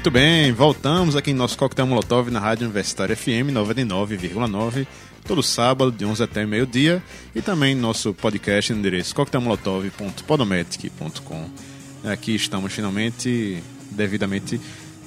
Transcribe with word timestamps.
Muito 0.00 0.10
bem, 0.10 0.50
voltamos 0.50 1.14
aqui 1.14 1.30
em 1.30 1.34
nosso 1.34 1.58
Coquetel 1.58 1.86
Molotov 1.86 2.30
na 2.30 2.40
Rádio 2.40 2.64
Universitária 2.64 3.14
FM 3.14 3.52
99,9, 3.52 4.86
todo 5.26 5.42
sábado 5.42 5.92
de 5.92 6.06
11 6.06 6.22
até 6.22 6.46
meio-dia 6.46 7.02
e 7.34 7.42
também 7.42 7.74
nosso 7.74 8.14
podcast 8.14 8.72
no 8.72 8.78
endereço 8.78 9.14
coquetelmolotov.podomatic.com. 9.14 11.50
Aqui 12.02 12.34
estamos 12.34 12.72
finalmente, 12.72 13.62
devidamente, 13.90 14.58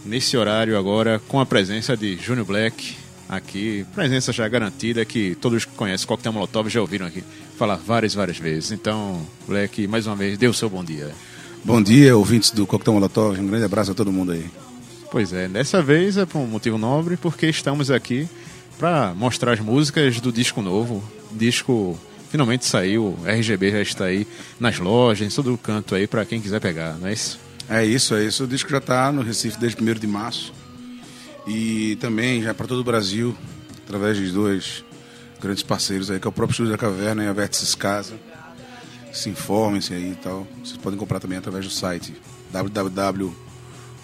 nesse 0.06 0.38
horário 0.38 0.78
agora, 0.78 1.20
com 1.28 1.40
a 1.40 1.46
presença 1.46 1.98
de 1.98 2.16
Júnior 2.18 2.46
Black, 2.46 2.96
aqui, 3.28 3.88
presença 3.96 4.32
já 4.32 4.48
garantida, 4.48 5.04
que 5.04 5.34
todos 5.42 5.66
que 5.66 5.72
conhecem 5.72 6.06
Coquetel 6.06 6.34
Molotov 6.34 6.70
já 6.70 6.82
ouviram 6.82 7.08
aqui 7.08 7.24
falar 7.58 7.78
várias, 7.78 8.14
várias 8.14 8.38
vezes. 8.38 8.72
Então, 8.72 9.26
Black, 9.48 9.88
mais 9.88 10.06
uma 10.06 10.16
vez, 10.16 10.38
dê 10.38 10.48
o 10.48 10.54
seu 10.54 10.70
bom 10.70 10.84
dia. 10.84 11.10
Bom 11.66 11.82
dia, 11.82 12.16
ouvintes 12.16 12.52
do 12.52 12.68
Coquetel 12.68 12.94
Molotov, 12.94 13.40
um 13.40 13.48
grande 13.48 13.66
abraço 13.66 13.90
a 13.90 13.96
todo 13.96 14.12
mundo 14.12 14.34
aí. 14.34 14.46
Pois 15.14 15.32
é, 15.32 15.48
dessa 15.48 15.80
vez 15.80 16.18
é 16.18 16.26
por 16.26 16.40
um 16.40 16.48
motivo 16.48 16.76
nobre, 16.76 17.18
porque 17.18 17.46
estamos 17.46 17.92
aqui 17.92 18.28
para 18.80 19.14
mostrar 19.14 19.54
as 19.54 19.60
músicas 19.60 20.20
do 20.20 20.32
disco 20.32 20.60
novo. 20.60 21.04
Disco 21.32 21.96
finalmente 22.32 22.66
saiu, 22.66 23.16
RGB 23.24 23.70
já 23.70 23.82
está 23.84 24.06
aí 24.06 24.26
nas 24.60 24.80
lojas, 24.80 25.32
em 25.32 25.36
todo 25.36 25.56
canto 25.56 25.94
aí 25.94 26.08
para 26.08 26.26
quem 26.26 26.42
quiser 26.42 26.60
pegar, 26.60 26.96
não 26.96 27.10
é 27.10 27.14
isso? 27.14 27.40
É 27.70 27.86
isso, 27.86 28.16
é 28.16 28.26
isso. 28.26 28.46
O 28.46 28.48
disco 28.48 28.72
já 28.72 28.80
está 28.80 29.12
no 29.12 29.22
Recife 29.22 29.60
desde 29.60 29.80
1 29.80 29.94
de 30.00 30.08
março 30.08 30.52
e 31.46 31.96
também 31.98 32.42
já 32.42 32.52
para 32.52 32.66
todo 32.66 32.80
o 32.80 32.84
Brasil, 32.84 33.38
através 33.86 34.18
de 34.18 34.32
dois 34.32 34.84
grandes 35.40 35.62
parceiros 35.62 36.10
aí, 36.10 36.20
que 36.20 36.26
é 36.26 36.30
o 36.30 36.34
próprio 36.34 36.54
Estúdio 36.54 36.72
da 36.72 36.78
Caverna 36.80 37.24
e 37.24 37.28
a 37.28 37.34
Vértices 37.34 37.76
Casa. 37.76 38.16
Se 39.12 39.30
informem-se 39.30 39.94
aí 39.94 40.14
e 40.14 40.16
tal. 40.16 40.48
Vocês 40.64 40.78
podem 40.78 40.98
comprar 40.98 41.20
também 41.20 41.38
através 41.38 41.66
do 41.66 41.72
site 41.72 42.16
www 42.52 43.43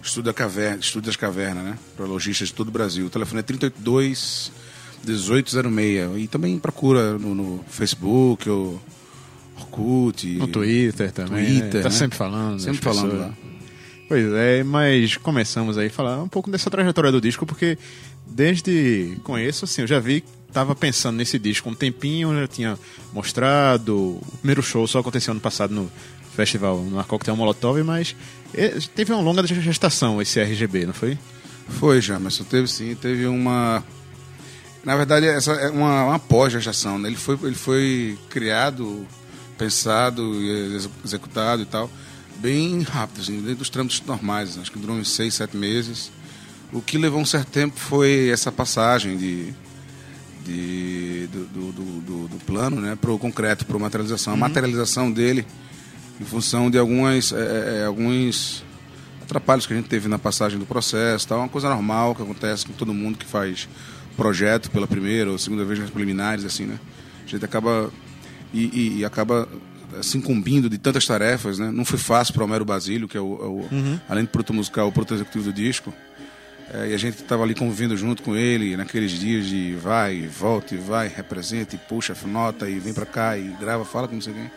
Estúdio, 0.01 0.23
da 0.23 0.33
Caverna, 0.33 0.79
Estúdio 0.79 1.07
das 1.07 1.17
Cavernas, 1.17 1.63
né? 1.63 1.77
Para 1.95 2.05
lojistas 2.05 2.47
de 2.47 2.53
todo 2.53 2.69
o 2.69 2.71
Brasil. 2.71 3.05
O 3.05 3.09
telefone 3.09 3.41
é 3.41 3.43
382 3.43 4.51
1806. 5.05 6.17
E 6.17 6.27
também 6.27 6.57
procura 6.57 7.17
no, 7.17 7.35
no 7.35 7.63
Facebook 7.67 8.49
ou 8.49 8.81
Orkut. 9.57 10.37
No 10.37 10.47
Twitter 10.47 11.11
também. 11.11 11.45
Twitter. 11.45 11.75
Né? 11.75 11.83
Tá 11.83 11.89
né? 11.89 11.95
sempre 11.95 12.17
falando. 12.17 12.59
Sempre 12.59 12.81
falando 12.81 13.19
lá. 13.19 13.33
Pois 14.07 14.25
é, 14.33 14.63
mas 14.63 15.17
começamos 15.17 15.77
aí 15.77 15.87
a 15.87 15.91
falar 15.91 16.23
um 16.23 16.27
pouco 16.27 16.49
dessa 16.49 16.71
trajetória 16.71 17.11
do 17.11 17.21
disco, 17.21 17.45
porque 17.45 17.77
desde 18.25 19.15
conheço, 19.23 19.65
assim, 19.65 19.81
eu 19.81 19.87
já 19.87 19.99
vi 19.99 20.23
tava 20.51 20.75
pensando 20.75 21.17
nesse 21.17 21.37
disco 21.37 21.69
um 21.69 21.75
tempinho, 21.75 22.33
já 22.33 22.47
tinha 22.47 22.79
mostrado. 23.13 23.95
O 23.97 24.37
primeiro 24.39 24.61
show 24.61 24.87
só 24.87 24.99
aconteceu 24.99 25.31
ano 25.31 25.41
passado 25.41 25.73
no 25.73 25.91
festival 26.35 26.81
no 26.81 27.03
Coquetel 27.03 27.35
Molotov, 27.35 27.83
mas 27.83 28.15
teve 28.95 29.11
uma 29.11 29.21
longa 29.21 29.45
gestação 29.45 30.21
esse 30.21 30.39
RGB, 30.39 30.85
não 30.85 30.93
foi? 30.93 31.17
Foi, 31.67 32.01
já, 32.01 32.19
mas 32.19 32.37
teve 32.37 32.67
sim, 32.67 32.95
teve 32.95 33.27
uma. 33.27 33.83
Na 34.83 34.95
verdade, 34.95 35.27
essa 35.27 35.51
é 35.53 35.69
uma, 35.69 36.05
uma 36.05 36.19
pós-gestação, 36.19 36.97
né? 36.97 37.09
Ele 37.09 37.17
foi, 37.17 37.37
ele 37.43 37.55
foi 37.55 38.17
criado, 38.29 39.05
pensado, 39.57 40.33
executado 41.03 41.61
e 41.61 41.65
tal, 41.65 41.91
bem 42.37 42.81
rápido, 42.81 43.21
assim, 43.21 43.41
dentro 43.41 43.57
dos 43.57 43.69
trâmites 43.69 44.01
normais, 44.05 44.57
acho 44.57 44.71
que 44.71 44.79
durou 44.79 44.95
uns 44.95 45.11
seis, 45.11 45.35
sete 45.35 45.55
meses. 45.55 46.11
O 46.71 46.81
que 46.81 46.97
levou 46.97 47.19
um 47.19 47.25
certo 47.25 47.49
tempo 47.49 47.77
foi 47.77 48.29
essa 48.29 48.51
passagem 48.51 49.17
de 49.17 49.53
de, 50.49 51.27
do, 51.27 51.45
do, 51.45 51.71
do, 51.71 52.27
do 52.27 52.45
plano 52.45 52.81
né, 52.81 52.97
para 52.99 53.11
o 53.11 53.19
concreto, 53.19 53.65
para 53.65 53.75
a 53.75 53.79
materialização. 53.79 54.33
Uhum. 54.33 54.43
A 54.43 54.47
materialização 54.47 55.11
dele, 55.11 55.45
em 56.19 56.25
função 56.25 56.69
de 56.69 56.77
algumas, 56.77 57.31
é, 57.31 57.37
é, 57.37 57.81
é, 57.81 57.85
alguns 57.85 58.63
atrapalhos 59.21 59.67
que 59.67 59.73
a 59.73 59.75
gente 59.75 59.87
teve 59.87 60.07
na 60.07 60.17
passagem 60.17 60.57
do 60.57 60.65
processo, 60.65 61.27
tal, 61.27 61.39
uma 61.39 61.49
coisa 61.49 61.69
normal 61.69 62.15
que 62.15 62.23
acontece 62.23 62.65
com 62.65 62.73
todo 62.73 62.93
mundo 62.93 63.17
que 63.17 63.25
faz 63.25 63.69
projeto 64.17 64.71
pela 64.71 64.87
primeira 64.87 65.31
ou 65.31 65.37
segunda 65.37 65.63
vez 65.63 65.79
nas 65.79 65.89
preliminares, 65.89 66.43
assim, 66.43 66.65
né? 66.65 66.79
A 67.25 67.29
gente 67.29 67.45
acaba 67.45 67.91
e, 68.51 68.65
e, 68.65 68.97
e 68.99 69.05
acaba 69.05 69.47
se 70.01 70.17
incumbindo 70.17 70.69
de 70.69 70.77
tantas 70.77 71.05
tarefas, 71.05 71.59
né? 71.59 71.71
Não 71.71 71.85
foi 71.85 71.99
fácil 71.99 72.33
para 72.33 72.41
o 72.41 72.45
Homero 72.45 72.65
Basílio, 72.65 73.07
que 73.07 73.17
é 73.17 73.21
o, 73.21 73.35
é 73.35 73.45
o 73.45 73.75
uhum. 73.75 73.99
além 74.09 74.25
de 74.25 74.31
produtor 74.31 74.55
musical, 74.55 74.87
o 74.87 74.91
produtor 74.91 75.17
executivo 75.17 75.45
do 75.45 75.53
disco. 75.53 75.93
É, 76.73 76.89
e 76.89 76.93
a 76.93 76.97
gente 76.97 77.15
estava 77.15 77.43
ali 77.43 77.55
convivendo 77.55 77.97
junto 77.97 78.21
com 78.21 78.35
ele 78.35 78.77
naqueles 78.77 79.11
dias 79.11 79.47
de 79.47 79.73
vai, 79.75 80.27
volta 80.27 80.75
e 80.75 80.77
vai, 80.77 81.07
representa 81.07 81.75
e 81.75 81.79
puxa, 81.79 82.15
nota 82.25 82.69
e 82.69 82.77
vem 82.79 82.93
para 82.93 83.05
cá 83.05 83.37
e 83.37 83.47
grava, 83.59 83.83
fala 83.83 84.07
com 84.07 84.15
não 84.15 84.21
sei 84.21 84.33
quem. 84.33 84.51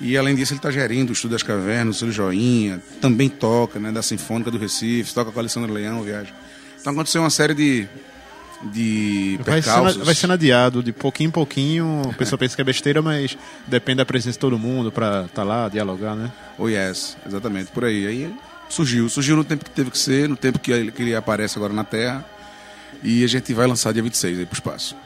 E 0.00 0.16
além 0.16 0.34
disso, 0.34 0.52
ele 0.52 0.58
está 0.58 0.70
gerindo 0.70 1.10
o 1.10 1.12
Estudo 1.12 1.32
das 1.32 1.42
Cavernas, 1.42 1.96
o 1.96 1.98
Seu 1.98 2.10
Joinha, 2.10 2.80
também 3.00 3.28
toca, 3.28 3.78
né, 3.78 3.92
da 3.92 4.02
Sinfônica 4.02 4.50
do 4.50 4.58
Recife, 4.58 5.12
toca 5.12 5.30
com 5.30 5.38
a 5.38 5.42
Alessandra 5.42 5.70
Leão, 5.70 6.02
viagem. 6.02 6.32
Então 6.80 6.92
aconteceu 6.92 7.20
uma 7.20 7.28
série 7.28 7.52
de, 7.52 7.86
de 8.72 9.38
vai 9.44 9.56
percalços. 9.56 9.92
Sendo, 9.92 10.04
vai 10.04 10.14
sendo 10.14 10.32
adiado 10.32 10.82
de 10.82 10.90
pouquinho 10.90 11.28
em 11.28 11.30
pouquinho. 11.30 12.02
A 12.10 12.14
pessoa 12.14 12.38
pensa 12.38 12.56
que 12.56 12.62
é 12.62 12.64
besteira, 12.64 13.02
mas 13.02 13.36
depende 13.66 13.98
da 13.98 14.06
presença 14.06 14.32
de 14.32 14.38
todo 14.38 14.58
mundo 14.58 14.90
para 14.90 15.26
estar 15.26 15.28
tá 15.28 15.44
lá, 15.44 15.68
dialogar, 15.68 16.16
né? 16.16 16.32
Oh 16.58 16.68
yes, 16.68 17.16
exatamente, 17.26 17.70
por 17.70 17.84
aí. 17.84 18.06
Aí 18.06 18.34
surgiu. 18.72 19.08
Surgiu 19.08 19.36
no 19.36 19.44
tempo 19.44 19.64
que 19.64 19.70
teve 19.70 19.90
que 19.90 19.98
ser, 19.98 20.28
no 20.28 20.36
tempo 20.36 20.58
que 20.58 20.70
ele, 20.72 20.92
que 20.92 21.02
ele 21.02 21.14
aparece 21.14 21.58
agora 21.58 21.72
na 21.72 21.84
Terra. 21.84 22.24
E 23.02 23.24
a 23.24 23.26
gente 23.26 23.52
vai 23.52 23.66
lançar 23.66 23.92
dia 23.92 24.02
26 24.02 24.38
aí 24.38 24.46
pro 24.46 24.54
espaço. 24.54 24.96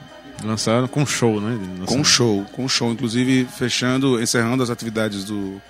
Lançaram 0.42 0.86
com 0.86 1.06
show, 1.06 1.40
né? 1.40 1.58
Com 1.86 2.04
show, 2.04 2.44
com 2.52 2.68
show. 2.68 2.92
Inclusive, 2.92 3.46
fechando, 3.46 4.20
encerrando 4.20 4.62
as 4.62 4.70
atividades 4.70 5.24
do 5.24 5.60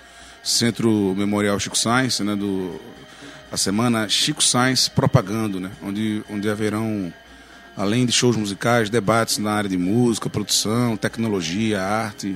Centro 0.43 1.15
Memorial 1.17 1.59
Chico 1.61 1.79
Sainz, 1.79 2.21
né? 2.21 2.35
Do, 2.35 2.81
a 3.53 3.57
semana 3.57 4.09
Chico 4.09 4.43
Sainz 4.43 4.89
Propagando, 4.89 5.61
né? 5.61 5.71
Onde, 5.83 6.25
onde 6.29 6.49
haverão, 6.49 7.13
além 7.77 8.05
de 8.05 8.13
shows 8.13 8.37
musicais, 8.37 8.91
debates 8.91 9.39
na 9.39 9.53
área 9.53 9.71
de 9.71 9.79
música, 9.79 10.31
produção, 10.31 10.97
tecnologia, 10.97 11.81
arte. 11.81 12.35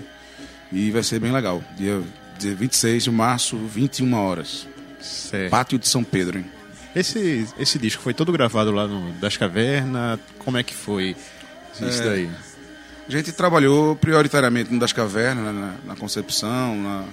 E 0.71 0.91
vai 0.91 1.03
ser 1.03 1.19
bem 1.19 1.33
legal. 1.33 1.65
Dia, 1.77 2.01
dia 2.39 2.55
26 2.55 3.05
de 3.05 3.11
março, 3.11 3.57
21 3.57 4.15
horas. 4.15 4.68
Certo. 5.01 5.51
Pátio 5.51 5.79
de 5.79 5.89
São 5.89 6.03
Pedro. 6.03 6.39
Hein? 6.39 6.47
Esse, 6.95 7.47
esse 7.59 7.79
disco 7.79 8.03
foi 8.03 8.15
todo 8.15 8.33
gravado 8.33 8.73
lá 8.73 8.87
no 8.87 9.13
Das 9.15 9.37
Cavernas? 9.37 10.19
Como 10.39 10.57
é 10.57 10.63
que 10.63 10.75
foi 10.75 11.15
isso 11.75 12.03
é, 12.03 12.05
daí? 12.05 12.31
A 13.09 13.11
gente 13.11 13.33
trabalhou 13.33 13.95
prioritariamente 13.97 14.73
no 14.73 14.79
Das 14.79 14.93
Cavernas, 14.93 15.45
né, 15.45 15.53
na, 15.53 15.93
na 15.93 15.97
concepção, 15.97 16.77
na 16.77 17.05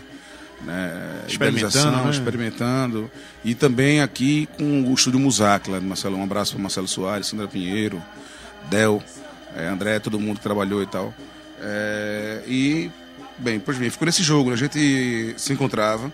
né, 0.64 1.24
experimentando, 1.28 2.04
né? 2.04 2.10
experimentando. 2.10 3.12
E 3.44 3.54
também 3.54 4.02
aqui 4.02 4.48
com 4.58 4.90
o 4.90 4.94
estúdio 4.94 5.20
Musac, 5.20 5.70
lá 5.70 5.80
de 5.80 5.86
Marcelo. 5.86 6.18
Um 6.18 6.24
abraço 6.24 6.54
para 6.54 6.62
Marcelo 6.62 6.88
Soares, 6.88 7.28
Sandra 7.28 7.48
Pinheiro, 7.48 8.02
Del, 8.70 9.02
é, 9.56 9.68
André, 9.68 10.00
todo 10.00 10.20
mundo 10.20 10.38
que 10.38 10.44
trabalhou 10.44 10.82
e 10.82 10.88
tal. 10.88 11.14
É, 11.62 12.44
e, 12.48 12.92
bem, 13.38 13.60
pois 13.60 13.78
bem, 13.78 13.90
ficou 13.90 14.06
nesse 14.06 14.24
jogo. 14.24 14.50
Né? 14.50 14.56
A 14.56 14.58
gente 14.58 15.36
se 15.38 15.54
encontrava 15.54 16.12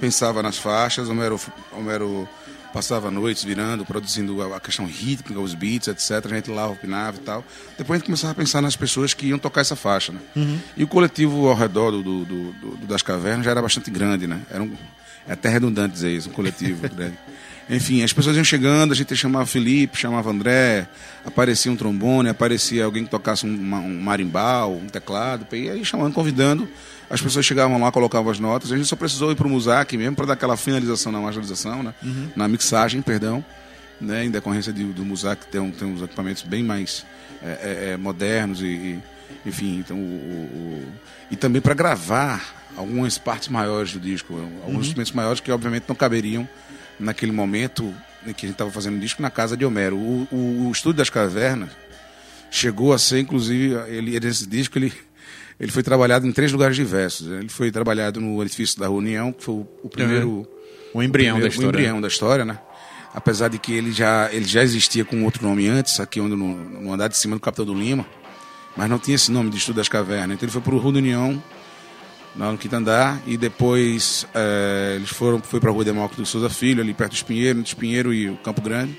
pensava 0.00 0.42
nas 0.42 0.56
faixas, 0.56 1.08
Homero, 1.08 1.38
Homero 1.72 2.28
passava 2.72 3.10
noites 3.10 3.44
virando, 3.44 3.84
produzindo 3.84 4.42
a 4.54 4.60
questão 4.60 4.86
rítmica, 4.86 5.40
os 5.40 5.54
beats, 5.54 5.88
etc. 5.88 6.24
A 6.32 6.34
gente 6.36 6.50
lá 6.50 6.66
opinava 6.68 7.16
e 7.16 7.20
tal. 7.20 7.44
Depois 7.76 7.96
a 7.96 7.98
gente 7.98 8.06
começava 8.06 8.32
a 8.32 8.34
pensar 8.34 8.62
nas 8.62 8.76
pessoas 8.76 9.12
que 9.12 9.26
iam 9.26 9.38
tocar 9.38 9.60
essa 9.60 9.76
faixa, 9.76 10.12
né? 10.12 10.20
Uhum. 10.34 10.58
E 10.76 10.84
o 10.84 10.88
coletivo 10.88 11.48
ao 11.48 11.54
redor 11.54 11.90
do, 11.90 12.02
do, 12.02 12.24
do, 12.24 12.86
das 12.86 13.02
cavernas 13.02 13.44
já 13.44 13.50
era 13.50 13.62
bastante 13.62 13.90
grande, 13.90 14.26
né? 14.26 14.40
Era 14.50 14.62
um, 14.62 14.76
é 15.28 15.32
até 15.32 15.48
redundante 15.48 15.94
dizer 15.94 16.10
isso, 16.10 16.28
um 16.28 16.32
coletivo 16.32 16.88
grande. 16.88 17.16
Enfim, 17.68 18.02
as 18.02 18.12
pessoas 18.12 18.34
iam 18.34 18.42
chegando, 18.42 18.92
a 18.92 18.96
gente 18.96 19.14
chamava 19.14 19.46
Felipe, 19.46 19.96
chamava 19.96 20.28
André, 20.30 20.88
aparecia 21.24 21.70
um 21.70 21.76
trombone, 21.76 22.28
aparecia 22.28 22.84
alguém 22.84 23.04
que 23.04 23.10
tocasse 23.10 23.46
um, 23.46 23.50
um 23.50 24.02
marimbal, 24.02 24.72
um 24.72 24.86
teclado, 24.86 25.46
e 25.54 25.70
aí 25.70 25.84
chamando, 25.84 26.12
convidando 26.12 26.68
as 27.10 27.20
pessoas 27.20 27.44
chegavam 27.44 27.80
lá, 27.80 27.90
colocavam 27.90 28.30
as 28.30 28.38
notas. 28.38 28.70
A 28.70 28.76
gente 28.76 28.88
só 28.88 28.94
precisou 28.94 29.32
ir 29.32 29.34
para 29.34 29.46
o 29.46 29.50
Musac 29.50 29.96
mesmo 29.96 30.14
para 30.14 30.26
dar 30.26 30.32
aquela 30.34 30.56
finalização 30.56 31.10
na 31.10 31.20
masterização, 31.20 31.82
né? 31.82 31.92
Uhum. 32.02 32.28
na 32.36 32.46
mixagem, 32.46 33.02
perdão. 33.02 33.44
Né? 34.00 34.24
Em 34.24 34.30
decorrência 34.30 34.72
de, 34.72 34.84
do 34.84 35.04
Musac 35.04 35.44
tem, 35.48 35.60
um, 35.60 35.72
tem 35.72 35.88
uns 35.88 36.00
equipamentos 36.00 36.42
bem 36.42 36.62
mais 36.62 37.04
é, 37.42 37.48
é, 37.48 37.90
é 37.90 37.96
modernos 37.96 38.62
e, 38.62 38.66
e, 38.66 38.98
enfim, 39.44 39.78
então 39.78 39.96
o, 39.96 40.00
o, 40.00 40.84
e 41.30 41.36
também 41.36 41.60
para 41.60 41.74
gravar 41.74 42.70
algumas 42.76 43.18
partes 43.18 43.48
maiores 43.48 43.92
do 43.92 44.00
disco, 44.00 44.34
alguns 44.34 44.74
uhum. 44.74 44.80
instrumentos 44.80 45.12
maiores 45.12 45.40
que 45.40 45.50
obviamente 45.50 45.84
não 45.88 45.94
caberiam 45.94 46.48
naquele 46.98 47.32
momento 47.32 47.94
em 48.26 48.32
que 48.32 48.46
a 48.46 48.48
gente 48.48 48.54
estava 48.54 48.70
fazendo 48.70 48.96
o 48.96 49.00
disco 49.00 49.22
na 49.22 49.30
casa 49.30 49.56
de 49.56 49.64
Homero. 49.64 49.96
O, 49.96 50.28
o, 50.30 50.68
o 50.68 50.72
Estúdio 50.72 50.98
das 50.98 51.10
Cavernas 51.10 51.70
chegou 52.50 52.92
a 52.92 52.98
ser, 52.98 53.20
inclusive, 53.20 53.74
ele 53.88 54.18
nesse 54.20 54.46
disco 54.46 54.78
ele 54.78 54.92
ele 55.60 55.70
foi 55.70 55.82
trabalhado 55.82 56.26
em 56.26 56.32
três 56.32 56.50
lugares 56.50 56.74
diversos. 56.74 57.26
Ele 57.26 57.50
foi 57.50 57.70
trabalhado 57.70 58.18
no 58.18 58.42
edifício 58.42 58.80
da 58.80 58.88
União, 58.88 59.30
que 59.30 59.44
foi 59.44 59.54
o, 59.82 59.90
primeiro. 59.90 60.48
O 60.94 61.02
embrião 61.02 61.36
o 61.36 61.38
primeiro, 61.38 61.40
da 61.40 61.48
história. 61.48 61.66
O 61.66 61.68
embrião 61.68 62.00
da 62.00 62.08
história, 62.08 62.44
né? 62.46 62.58
Apesar 63.12 63.48
de 63.48 63.58
que 63.58 63.70
ele 63.72 63.92
já, 63.92 64.32
ele 64.32 64.46
já 64.46 64.62
existia 64.62 65.04
com 65.04 65.22
outro 65.22 65.46
nome 65.46 65.68
antes, 65.68 66.00
aqui 66.00 66.18
onde 66.18 66.34
no, 66.34 66.54
no 66.56 66.92
andar 66.94 67.08
de 67.08 67.18
cima 67.18 67.36
do 67.36 67.40
Capitão 67.40 67.66
do 67.66 67.74
Lima. 67.74 68.06
Mas 68.76 68.88
não 68.88 68.98
tinha 68.98 69.14
esse 69.14 69.30
nome 69.30 69.50
de 69.50 69.56
Estudo 69.56 69.76
das 69.76 69.88
Cavernas. 69.88 70.36
Então 70.36 70.46
ele 70.46 70.52
foi 70.52 70.60
para 70.60 70.74
o 70.74 70.78
Rua 70.78 70.92
da 70.92 70.98
União, 70.98 71.42
lá 72.36 72.52
no 72.52 72.58
Quitandá, 72.58 73.18
e 73.26 73.36
depois 73.36 74.26
é, 74.34 74.94
eles 74.96 75.10
foram 75.10 75.40
foi 75.40 75.60
para 75.60 75.70
a 75.70 75.72
Rua 75.72 75.84
Demócrito 75.84 76.24
Souza 76.26 76.48
Filho, 76.48 76.82
ali 76.82 76.94
perto 76.94 77.12
do 77.12 77.16
Espinheiro, 77.16 77.58
entre 77.58 77.68
Espinheiro 77.68 78.12
e 78.12 78.28
o 78.28 78.36
Campo 78.38 78.60
Grande. 78.60 78.98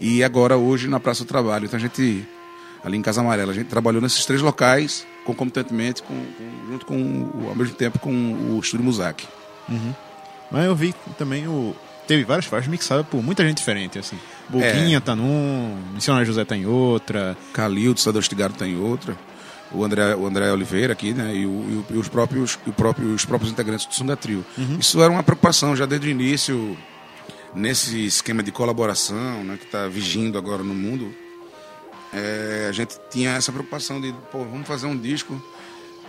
E 0.00 0.22
agora 0.22 0.56
hoje 0.56 0.88
na 0.88 1.00
Praça 1.00 1.24
do 1.24 1.28
Trabalho. 1.28 1.66
Então 1.66 1.76
a 1.76 1.80
gente 1.80 2.26
ali 2.84 2.96
em 2.96 3.02
Casa 3.02 3.20
Amarela, 3.20 3.52
a 3.52 3.54
gente 3.54 3.66
trabalhou 3.66 4.00
nesses 4.00 4.24
três 4.24 4.40
locais 4.40 5.06
concomitantemente 5.24 6.02
com, 6.02 6.14
com 6.14 6.70
junto 6.70 6.86
com 6.86 7.48
ao 7.48 7.54
mesmo 7.54 7.74
tempo 7.74 7.98
com 7.98 8.12
o 8.12 8.60
Estúdio 8.62 8.84
Muzak. 8.84 9.26
Uhum. 9.68 9.94
Mas 10.50 10.64
eu 10.64 10.74
vi 10.74 10.94
também 11.18 11.46
o 11.46 11.76
teve 12.06 12.24
várias 12.24 12.46
faixas 12.46 12.68
mixadas 12.68 13.06
por 13.06 13.22
muita 13.22 13.44
gente 13.44 13.58
diferente, 13.58 13.98
assim. 13.98 14.18
Boquinha 14.48 14.96
é. 14.96 15.00
tá 15.00 15.14
num, 15.14 15.76
Missionário 15.94 16.26
José 16.26 16.44
tá 16.44 16.56
em 16.56 16.66
outra. 16.66 17.36
Calil, 17.52 17.94
do 17.94 18.00
Sador 18.00 18.22
Estigado 18.22 18.54
tá 18.54 18.66
em 18.66 18.78
outra. 18.78 19.16
O 19.70 19.84
André, 19.84 20.14
o 20.14 20.26
André 20.26 20.50
Oliveira 20.50 20.94
aqui, 20.94 21.12
né? 21.12 21.34
E, 21.34 21.44
o, 21.44 21.84
e, 21.90 21.96
os, 21.96 22.08
próprios, 22.08 22.56
próprio, 22.76 23.12
os 23.12 23.24
próprios 23.26 23.52
integrantes 23.52 23.84
do 23.86 23.94
Som 23.94 24.06
da 24.06 24.16
Trio. 24.16 24.44
Uhum. 24.56 24.78
Isso 24.80 25.02
era 25.02 25.12
uma 25.12 25.22
preocupação 25.22 25.76
já 25.76 25.84
desde 25.84 26.08
o 26.08 26.10
início, 26.10 26.76
nesse 27.54 28.06
esquema 28.06 28.42
de 28.42 28.50
colaboração, 28.50 29.44
né? 29.44 29.58
Que 29.58 29.66
está 29.66 29.86
vigindo 29.86 30.38
agora 30.38 30.62
no 30.62 30.74
mundo. 30.74 31.14
É, 32.14 32.66
a 32.70 32.72
gente 32.72 32.98
tinha 33.10 33.32
essa 33.32 33.52
preocupação 33.52 34.00
de, 34.00 34.14
pô, 34.32 34.38
vamos 34.38 34.66
fazer 34.66 34.86
um 34.86 34.96
disco 34.96 35.42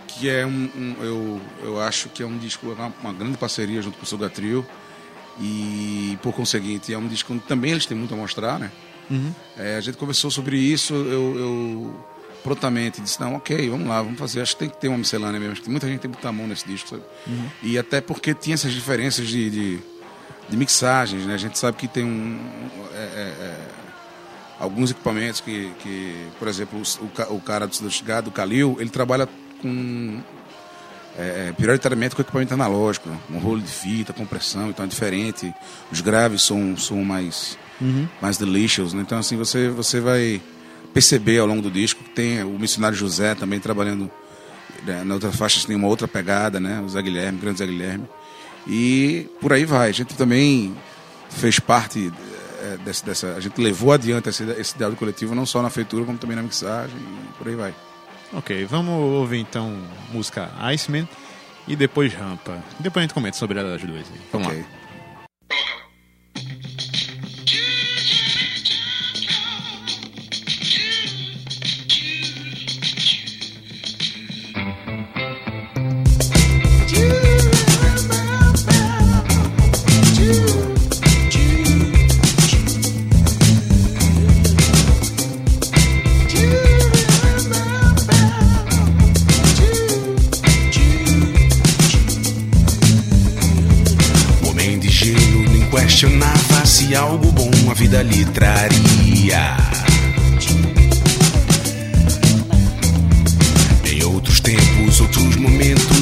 que 0.07 0.29
é 0.29 0.45
um, 0.45 0.69
um 0.75 0.95
eu, 1.01 1.41
eu 1.61 1.81
acho 1.81 2.09
que 2.09 2.23
é 2.23 2.25
um 2.25 2.37
disco, 2.37 2.67
uma, 2.67 2.93
uma 3.01 3.13
grande 3.13 3.37
parceria 3.37 3.81
junto 3.81 3.97
com 3.97 4.03
o 4.03 4.07
Suga 4.07 4.29
Trio 4.29 4.65
e 5.39 6.17
por 6.21 6.33
conseguinte 6.33 6.93
é 6.93 6.97
um 6.97 7.07
disco 7.07 7.33
onde 7.33 7.43
também 7.43 7.71
eles 7.71 7.85
têm 7.85 7.97
muito 7.97 8.13
a 8.13 8.17
mostrar, 8.17 8.59
né? 8.59 8.71
Uhum. 9.09 9.33
É, 9.57 9.77
a 9.77 9.81
gente 9.81 9.97
conversou 9.97 10.29
sobre 10.29 10.57
isso, 10.57 10.93
eu, 10.93 11.39
eu, 11.39 12.05
prontamente 12.43 13.01
disse, 13.01 13.19
não, 13.19 13.35
ok, 13.35 13.69
vamos 13.69 13.87
lá, 13.87 14.01
vamos 14.01 14.19
fazer, 14.19 14.41
acho 14.41 14.53
que 14.53 14.59
tem 14.59 14.69
que 14.69 14.77
ter 14.77 14.87
uma 14.87 14.97
miscelânea 14.97 15.39
mesmo, 15.39 15.53
acho 15.53 15.61
que 15.61 15.69
muita 15.69 15.87
gente 15.87 15.99
tem 15.99 16.11
que 16.11 16.17
botar 16.17 16.29
a 16.29 16.31
mão 16.31 16.47
nesse 16.47 16.67
disco, 16.67 16.89
sabe? 16.89 17.03
Uhum. 17.27 17.49
E 17.63 17.77
até 17.77 18.01
porque 18.01 18.33
tinha 18.33 18.53
essas 18.53 18.71
diferenças 18.71 19.27
de, 19.27 19.49
de, 19.49 19.79
de, 20.49 20.57
mixagens, 20.57 21.25
né? 21.25 21.33
A 21.33 21.37
gente 21.37 21.57
sabe 21.57 21.77
que 21.77 21.87
tem 21.87 22.03
um... 22.03 22.39
É, 22.93 22.97
é, 22.97 23.45
é 23.45 23.79
alguns 24.59 24.91
equipamentos 24.91 25.39
que, 25.39 25.71
que 25.79 26.27
por 26.37 26.47
exemplo, 26.47 26.81
o, 26.81 27.33
o 27.33 27.41
cara 27.41 27.65
do 27.65 27.89
Chegado, 27.89 28.27
o 28.27 28.31
Calil, 28.31 28.77
ele 28.79 28.89
trabalha 28.89 29.27
com 29.61 30.21
é, 31.19 31.49
é, 31.49 31.51
prioritariamente 31.51 32.15
com 32.15 32.21
equipamento 32.21 32.53
analógico, 32.53 33.09
um 33.29 33.39
rolo 33.39 33.59
de 33.59 33.71
fita, 33.71 34.13
compressão, 34.13 34.69
então 34.69 34.85
é 34.85 34.87
diferente. 34.87 35.53
Os 35.91 35.99
graves 36.01 36.43
são, 36.43 36.77
são 36.77 37.03
mais, 37.03 37.57
uhum. 37.81 38.07
mais 38.21 38.37
delicious, 38.37 38.93
né? 38.93 39.01
então 39.01 39.17
assim 39.17 39.35
você, 39.35 39.69
você 39.69 39.99
vai 39.99 40.41
perceber 40.93 41.39
ao 41.39 41.47
longo 41.47 41.61
do 41.61 41.69
disco 41.69 42.03
que 42.03 42.09
tem 42.11 42.41
o 42.43 42.57
missionário 42.57 42.97
José 42.97 43.35
também 43.35 43.59
trabalhando 43.59 44.09
né, 44.85 45.03
na 45.03 45.13
outra 45.13 45.31
faixa 45.31 45.65
tem 45.65 45.75
uma 45.75 45.87
outra 45.87 46.07
pegada, 46.07 46.59
né? 46.59 46.79
O 46.79 46.89
Zé 46.89 47.01
Guilherme, 47.01 47.37
o 47.37 47.41
grande 47.41 47.59
Zé 47.59 47.65
Guilherme. 47.65 48.07
E 48.67 49.27
por 49.41 49.51
aí 49.51 49.65
vai. 49.65 49.89
A 49.89 49.91
gente 49.91 50.15
também 50.15 50.75
fez 51.29 51.59
parte 51.59 52.11
é, 52.61 52.77
dessa, 52.77 53.05
dessa, 53.05 53.27
A 53.35 53.39
gente 53.39 53.59
levou 53.59 53.91
adiante 53.91 54.29
esse, 54.29 54.43
esse 54.43 54.75
ideal 54.75 54.91
coletivo 54.93 55.35
não 55.35 55.45
só 55.45 55.61
na 55.61 55.69
feitura, 55.69 56.05
como 56.05 56.17
também 56.17 56.35
na 56.35 56.43
mixagem 56.43 56.97
e 56.97 57.37
por 57.37 57.47
aí 57.47 57.55
vai. 57.55 57.73
Ok, 58.33 58.65
vamos 58.65 58.93
ouvir 58.93 59.39
então 59.39 59.75
música 60.11 60.49
Iceman 60.73 61.07
e 61.67 61.75
depois 61.75 62.13
Rampa. 62.13 62.61
Depois 62.79 63.01
a 63.01 63.07
gente 63.07 63.13
comenta 63.13 63.37
sobre 63.37 63.59
elas 63.59 63.81
duas. 63.81 64.05
Vamos 64.31 64.47
okay. 64.47 64.61
lá. 64.61 64.78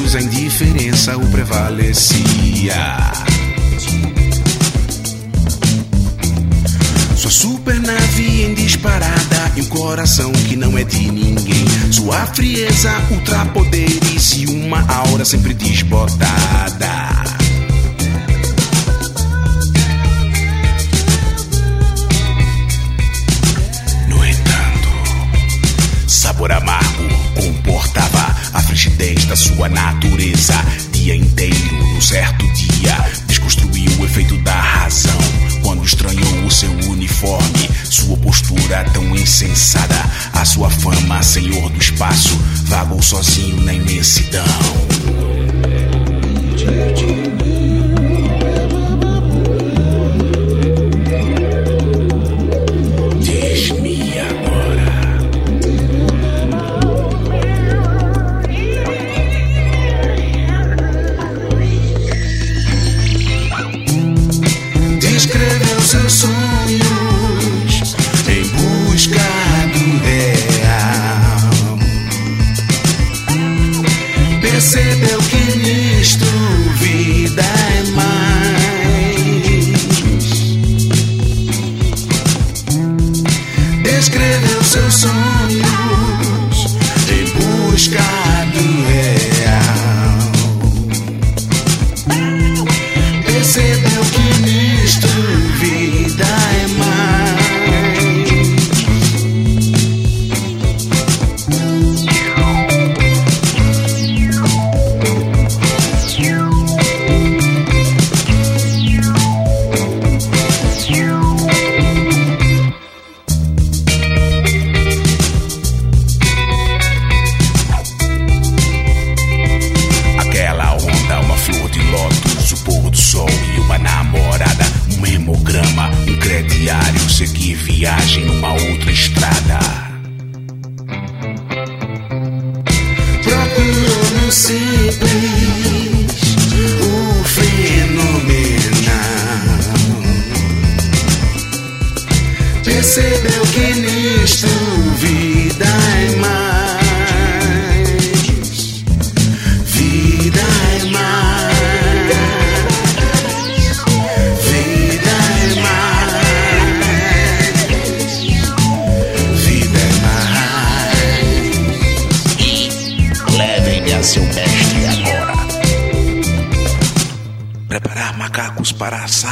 Momentos, 0.08 0.14
a 0.14 0.20
indiferença 0.20 1.16
o 1.16 1.26
prevalecia. 1.30 2.74
Sua 7.16 7.30
supernave 7.30 8.44
em 8.44 8.54
disparada 8.54 9.52
e 9.56 9.62
um 9.62 9.66
coração 9.66 10.32
que 10.32 10.56
não 10.56 10.76
é 10.78 10.84
de 10.84 11.10
ninguém. 11.10 11.66
Sua 11.90 12.26
frieza, 12.26 12.92
ultrapoderes 13.10 14.32
e 14.36 14.46
uma 14.46 14.80
aura 14.90 15.24
sempre 15.24 15.52
desbotada. 15.54 17.08
sabor 26.06 26.52
amargo 26.52 26.77
frigidez 28.98 29.24
da 29.26 29.36
sua 29.36 29.68
natureza. 29.68 30.54
Dia 30.92 31.14
inteiro, 31.14 31.72
num 31.72 32.00
certo 32.00 32.44
dia, 32.52 32.96
desconstruiu 33.26 33.90
o 34.00 34.04
efeito 34.04 34.36
da 34.38 34.60
razão. 34.60 35.16
Quando 35.62 35.84
estranhou 35.84 36.44
o 36.44 36.50
seu 36.50 36.70
uniforme, 36.90 37.70
sua 37.84 38.16
postura 38.16 38.84
tão 38.92 39.16
insensada, 39.16 40.04
a 40.32 40.44
sua 40.44 40.68
fama, 40.68 41.22
senhor 41.22 41.70
do 41.70 41.78
espaço, 41.78 42.36
vagou 42.64 43.00
sozinho 43.00 43.62
na 43.62 43.72
imensidão. 43.72 44.44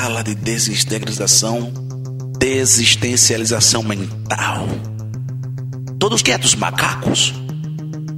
Para 0.07 0.21
a 0.21 0.23
sala 0.23 0.23
de 0.23 0.37
desintegração, 0.37 1.73
desistencialização 2.39 3.83
mental. 3.83 4.69
Todos 5.99 6.23
quietos, 6.23 6.55
macacos, 6.55 7.35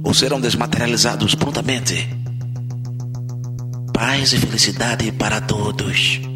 ou 0.03 0.13
serão 0.13 0.39
desmaterializados 0.39 1.33
prontamente. 1.33 2.07
Paz 3.91 4.33
e 4.33 4.37
felicidade 4.37 5.11
para 5.13 5.41
todos. 5.41 6.28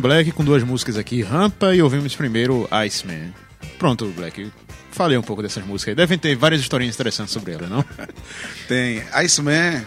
Black 0.00 0.32
com 0.32 0.44
duas 0.44 0.62
músicas 0.62 0.98
aqui, 0.98 1.22
Rampa 1.22 1.74
e 1.74 1.80
ouvimos 1.80 2.14
primeiro 2.14 2.68
Iceman. 2.70 3.32
Pronto, 3.78 4.04
Black. 4.14 4.52
Falei 4.90 5.16
um 5.16 5.22
pouco 5.22 5.40
dessas 5.40 5.64
músicas 5.64 5.92
aí. 5.92 5.94
Devem 5.94 6.18
ter 6.18 6.36
várias 6.36 6.60
historinhas 6.60 6.94
interessantes 6.94 7.32
sobre 7.32 7.52
ela, 7.52 7.66
não? 7.66 7.82
Tem. 8.68 9.02
Iceman 9.14 9.82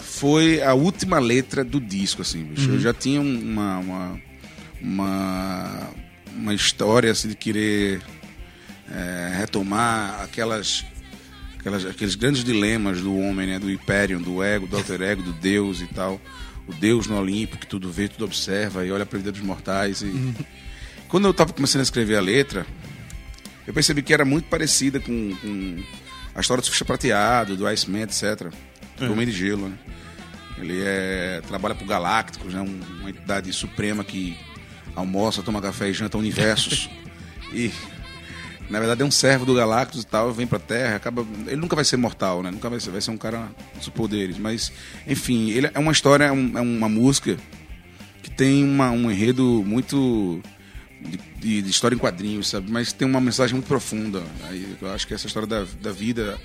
foi 0.00 0.60
a 0.60 0.74
última 0.74 1.20
letra 1.20 1.62
do 1.62 1.80
disco, 1.80 2.22
assim, 2.22 2.42
bicho. 2.42 2.70
Uhum. 2.70 2.74
Eu 2.74 2.80
já 2.80 2.92
tinha 2.92 3.20
uma, 3.20 3.78
uma, 3.78 4.20
uma, 4.80 5.90
uma 6.34 6.52
história 6.52 7.12
assim, 7.12 7.28
de 7.28 7.36
querer 7.36 8.02
é, 8.90 9.32
retomar 9.36 10.22
aquelas, 10.22 10.84
aquelas, 11.56 11.86
aqueles 11.86 12.16
grandes 12.16 12.42
dilemas 12.42 13.00
do 13.00 13.16
homem, 13.16 13.46
né? 13.46 13.58
Do 13.60 13.70
império, 13.70 14.18
do 14.18 14.42
ego, 14.42 14.66
do 14.66 14.76
alter 14.76 15.02
ego, 15.02 15.22
do 15.22 15.32
Deus 15.34 15.80
e 15.80 15.86
tal 15.86 16.20
o 16.66 16.72
Deus 16.72 17.06
no 17.06 17.18
Olimpo, 17.18 17.58
que 17.58 17.66
tudo 17.66 17.90
vê, 17.90 18.08
tudo 18.08 18.24
observa 18.24 18.84
e 18.86 18.92
olha 18.92 19.04
para 19.04 19.16
a 19.16 19.20
vida 19.20 19.32
dos 19.32 19.40
mortais. 19.40 20.02
E... 20.02 20.06
Uhum. 20.06 20.34
Quando 21.08 21.26
eu 21.26 21.32
estava 21.32 21.52
começando 21.52 21.80
a 21.80 21.82
escrever 21.82 22.16
a 22.16 22.20
letra, 22.20 22.66
eu 23.66 23.74
percebi 23.74 24.02
que 24.02 24.14
era 24.14 24.24
muito 24.24 24.48
parecida 24.48 24.98
com, 24.98 25.36
com 25.36 25.82
a 26.34 26.40
história 26.40 26.62
do 26.62 26.64
Surfista 26.64 26.84
Prateado, 26.84 27.56
do 27.56 27.66
Iceman, 27.66 28.02
etc. 28.02 28.50
Do 28.96 29.04
uhum. 29.04 29.12
Homem 29.12 29.26
de 29.26 29.32
Gelo, 29.32 29.68
né? 29.68 29.78
Ele 30.58 30.80
é, 30.82 31.42
trabalha 31.46 31.74
para 31.74 31.84
o 31.84 31.86
Galácticos, 31.86 32.54
né? 32.54 32.60
uma 32.60 33.10
entidade 33.10 33.52
suprema 33.52 34.04
que 34.04 34.38
almoça, 34.94 35.42
toma 35.42 35.60
café 35.60 35.88
e 35.88 35.92
janta 35.92 36.16
universos. 36.16 36.88
e 37.52 37.70
na 38.72 38.78
verdade 38.78 39.02
é 39.02 39.04
um 39.04 39.10
servo 39.10 39.44
do 39.44 39.54
Galactus 39.54 40.02
e 40.02 40.06
tal, 40.06 40.32
vem 40.32 40.46
pra 40.46 40.58
Terra, 40.58 40.96
acaba. 40.96 41.26
Ele 41.46 41.56
nunca 41.56 41.76
vai 41.76 41.84
ser 41.84 41.98
mortal, 41.98 42.42
né? 42.42 42.50
Nunca 42.50 42.70
vai 42.70 42.80
ser, 42.80 42.90
vai 42.90 43.02
ser 43.02 43.10
um 43.10 43.18
cara 43.18 43.50
com 43.74 43.90
poderes. 43.90 44.38
Mas, 44.38 44.72
enfim, 45.06 45.50
ele 45.50 45.70
é 45.74 45.78
uma 45.78 45.92
história, 45.92 46.24
é, 46.24 46.32
um, 46.32 46.56
é 46.56 46.60
uma 46.62 46.88
música 46.88 47.36
que 48.22 48.30
tem 48.30 48.64
uma, 48.64 48.90
um 48.90 49.10
enredo 49.10 49.62
muito. 49.66 50.40
De, 51.02 51.18
de, 51.38 51.62
de, 51.62 51.70
história 51.70 51.94
em 51.94 51.98
quadrinhos, 51.98 52.48
sabe? 52.48 52.70
Mas 52.70 52.92
tem 52.92 53.06
uma 53.06 53.20
mensagem 53.20 53.54
muito 53.54 53.66
profunda. 53.66 54.22
Aí 54.44 54.76
eu 54.80 54.90
acho 54.92 55.06
que 55.06 55.12
essa 55.12 55.26
história 55.26 55.48
da, 55.48 55.66
da 55.80 55.92
vida, 55.92 56.40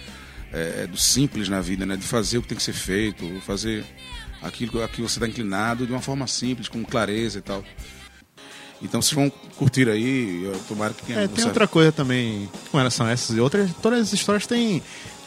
é, 0.51 0.81
é 0.83 0.87
do 0.87 0.97
simples 0.97 1.47
na 1.47 1.61
vida, 1.61 1.85
né? 1.85 1.95
De 1.95 2.05
fazer 2.05 2.39
o 2.39 2.41
que 2.41 2.49
tem 2.49 2.57
que 2.57 2.63
ser 2.63 2.73
feito, 2.73 3.25
fazer 3.45 3.85
aquilo 4.41 4.83
a 4.83 4.87
que 4.89 5.01
você 5.01 5.17
está 5.17 5.27
inclinado 5.27 5.85
de 5.85 5.93
uma 5.93 6.01
forma 6.01 6.27
simples, 6.27 6.67
com 6.67 6.83
clareza 6.83 7.39
e 7.39 7.41
tal. 7.41 7.63
Então 8.81 9.01
vocês 9.01 9.13
vão 9.13 9.31
curtir 9.57 9.89
aí, 9.89 10.51
tomara 10.67 10.93
que 10.93 11.13
É, 11.13 11.27
tem 11.27 11.45
outra 11.45 11.67
coisa 11.67 11.91
também 11.91 12.49
com 12.71 12.77
relação 12.77 13.05
a 13.05 13.11
essas 13.11 13.35
e 13.35 13.39
outras, 13.39 13.71
todas 13.81 13.99
as 13.99 14.13
histórias 14.13 14.45
têm 14.45 14.81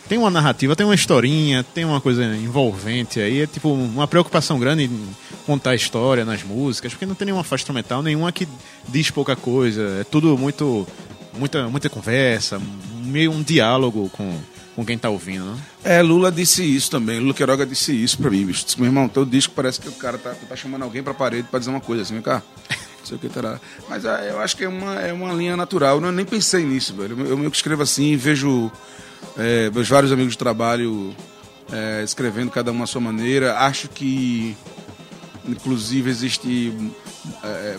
tem 0.09 0.19
uma 0.19 0.31
narrativa, 0.31 0.75
tem 0.75 0.85
uma 0.85 0.95
historinha, 0.95 1.63
tem 1.63 1.85
uma 1.85 2.01
coisa 2.01 2.25
envolvente 2.25 3.21
aí, 3.21 3.43
é 3.43 3.47
tipo 3.47 3.73
uma 3.73 4.09
preocupação 4.09 4.59
grande 4.59 4.85
em 4.85 5.09
contar 5.47 5.71
a 5.71 5.75
história 5.77 6.25
nas 6.25 6.43
músicas, 6.43 6.93
porque 6.93 7.07
não 7.07 7.15
tem 7.15 7.27
nenhuma 7.27 7.45
faixa 7.45 7.63
instrumental, 7.63 8.03
nenhuma 8.03 8.33
que 8.33 8.49
diz 8.89 9.09
pouca 9.09 9.37
coisa, 9.37 9.99
é 10.01 10.05
tudo 10.05 10.37
muito 10.37 10.85
muita 11.33 11.69
muita 11.69 11.89
conversa, 11.89 12.61
meio 13.05 13.31
um 13.31 13.41
diálogo 13.41 14.11
com 14.11 14.37
com 14.75 14.85
quem 14.85 14.97
tá 14.97 15.11
ouvindo, 15.11 15.45
né? 15.45 15.59
É, 15.85 16.01
Lula 16.03 16.33
disse 16.33 16.63
isso 16.65 16.91
também. 16.91 17.19
Lula 17.19 17.35
Queiroga 17.35 17.67
disse 17.67 17.93
isso 17.93 18.17
pra 18.17 18.31
mim, 18.31 18.47
bicho. 18.47 18.65
Disse, 18.65 18.79
meu 18.79 18.87
irmão, 18.87 19.09
teu 19.09 19.25
disco 19.25 19.53
parece 19.55 19.81
que 19.81 19.89
o 19.89 19.93
cara 19.93 20.17
tá, 20.17 20.35
tá 20.49 20.57
chamando 20.57 20.83
alguém 20.83 21.03
pra 21.03 21.13
parede 21.13 21.49
pra 21.51 21.59
dizer 21.59 21.71
uma 21.71 21.81
coisa 21.81 22.03
assim, 22.03 22.15
vem 22.15 22.23
cá. 22.23 22.43
Sei 23.11 23.17
o 23.17 23.21
que 23.21 23.29
terá. 23.29 23.59
Mas 23.89 24.05
é, 24.05 24.31
eu 24.31 24.41
acho 24.41 24.57
que 24.57 24.63
é 24.63 24.69
uma, 24.69 24.95
é 24.95 25.13
uma 25.13 25.33
linha 25.33 25.57
natural. 25.57 26.01
Eu 26.01 26.13
nem 26.13 26.25
pensei 26.25 26.65
nisso, 26.65 26.95
velho. 26.95 27.19
Eu 27.27 27.37
meio 27.37 27.51
que 27.51 27.57
escrevo 27.57 27.83
assim, 27.83 28.17
vejo 28.17 28.71
é, 29.37 29.69
meus 29.71 29.89
vários 29.89 30.13
amigos 30.13 30.35
de 30.35 30.39
trabalho 30.39 31.13
é, 31.73 32.05
escrevendo 32.05 32.53
cada 32.53 32.71
um 32.71 32.81
à 32.85 32.87
sua 32.87 33.01
maneira. 33.01 33.59
Acho 33.59 33.89
que, 33.89 34.57
inclusive, 35.45 36.09
existe. 36.09 36.73
É, 37.43 37.77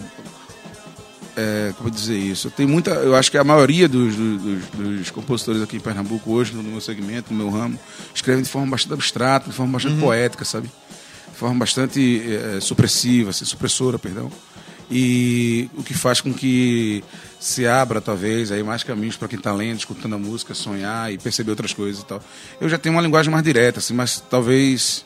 é, 1.37 1.73
como 1.77 1.89
dizer 1.89 2.17
isso? 2.17 2.51
Tem 2.51 2.67
muita, 2.67 2.91
eu 2.91 3.15
acho 3.15 3.31
que 3.31 3.37
a 3.37 3.43
maioria 3.43 3.87
dos, 3.87 4.17
dos, 4.17 4.65
dos, 4.73 5.11
compositores 5.11 5.61
aqui 5.61 5.77
em 5.77 5.79
Pernambuco 5.79 6.29
hoje, 6.29 6.53
no 6.53 6.61
meu 6.61 6.81
segmento, 6.81 7.33
no 7.33 7.37
meu 7.37 7.49
ramo, 7.49 7.79
escrevem 8.13 8.43
de 8.43 8.49
forma 8.49 8.67
bastante 8.67 8.95
abstrata, 8.95 9.49
de 9.49 9.55
forma 9.55 9.71
bastante 9.71 9.95
uhum. 9.95 10.01
poética, 10.01 10.43
sabe? 10.43 10.67
De 10.67 11.37
forma 11.37 11.57
bastante 11.57 12.21
é, 12.21 12.59
supressiva, 12.59 13.29
assim, 13.29 13.45
supressora, 13.45 13.97
perdão. 13.97 14.29
E 14.91 15.69
o 15.75 15.83
que 15.83 15.93
faz 15.93 16.19
com 16.19 16.33
que 16.33 17.03
se 17.39 17.65
abra, 17.65 18.01
talvez, 18.01 18.51
aí 18.51 18.61
mais 18.61 18.83
caminhos 18.83 19.15
para 19.15 19.27
quem 19.27 19.37
está 19.37 19.53
lendo, 19.53 19.79
escutando 19.79 20.15
a 20.15 20.19
música, 20.19 20.53
sonhar 20.53 21.11
e 21.11 21.17
perceber 21.17 21.51
outras 21.51 21.73
coisas 21.73 22.01
e 22.03 22.05
tal. 22.05 22.21
Eu 22.59 22.67
já 22.67 22.77
tenho 22.77 22.93
uma 22.93 23.01
linguagem 23.01 23.31
mais 23.31 23.43
direta, 23.43 23.79
assim, 23.79 23.93
mas 23.93 24.21
talvez 24.29 25.05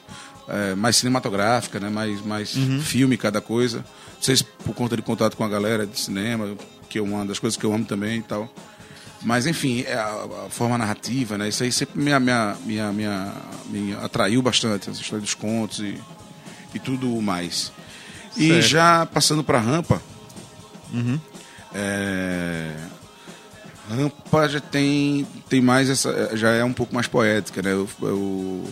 é, 0.49 0.73
mais 0.73 0.95
cinematográfica, 0.95 1.79
né? 1.79 1.89
mais, 1.89 2.25
mais 2.25 2.55
uhum. 2.55 2.81
filme 2.81 3.15
cada 3.15 3.39
coisa 3.39 3.85
sei 4.25 4.35
se 4.37 4.43
por 4.43 4.73
conta 4.73 4.95
de 4.95 5.01
contato 5.01 5.37
com 5.37 5.43
a 5.43 5.49
galera 5.49 5.85
de 5.85 5.99
cinema, 5.99 6.55
que 6.89 6.97
é 6.97 7.01
uma 7.01 7.25
das 7.25 7.37
coisas 7.37 7.57
que 7.57 7.65
eu 7.65 7.73
amo 7.73 7.85
também 7.85 8.19
e 8.19 8.23
tal. 8.23 8.51
Mas, 9.21 9.47
enfim, 9.47 9.83
é 9.87 9.93
a, 9.93 10.45
a, 10.45 10.49
forma 10.49 10.77
narrativa, 10.77 11.37
né? 11.37 11.47
Isso 11.47 11.63
aí 11.63 11.71
sempre 11.71 11.99
me, 11.99 12.11
me, 12.19 12.31
me, 12.65 12.81
me, 12.91 13.05
me 13.69 13.93
atraiu 13.95 14.41
bastante, 14.41 14.89
essa 14.89 15.01
história 15.01 15.21
dos 15.21 15.33
contos 15.33 15.79
e, 15.79 15.99
e 16.73 16.79
tudo 16.79 17.09
mais. 17.21 17.71
E 18.35 18.49
certo. 18.49 18.67
já 18.67 19.05
passando 19.05 19.43
para 19.43 19.59
Rampa, 19.59 20.01
uhum. 20.93 21.19
é, 21.73 22.75
Rampa 23.89 24.49
já 24.49 24.59
tem, 24.59 25.25
tem 25.47 25.61
mais 25.61 25.89
essa. 25.89 26.35
Já 26.35 26.51
é 26.51 26.63
um 26.63 26.73
pouco 26.73 26.93
mais 26.93 27.07
poética, 27.07 27.61
né? 27.61 27.71
Eu, 27.71 27.87
eu 28.01 28.69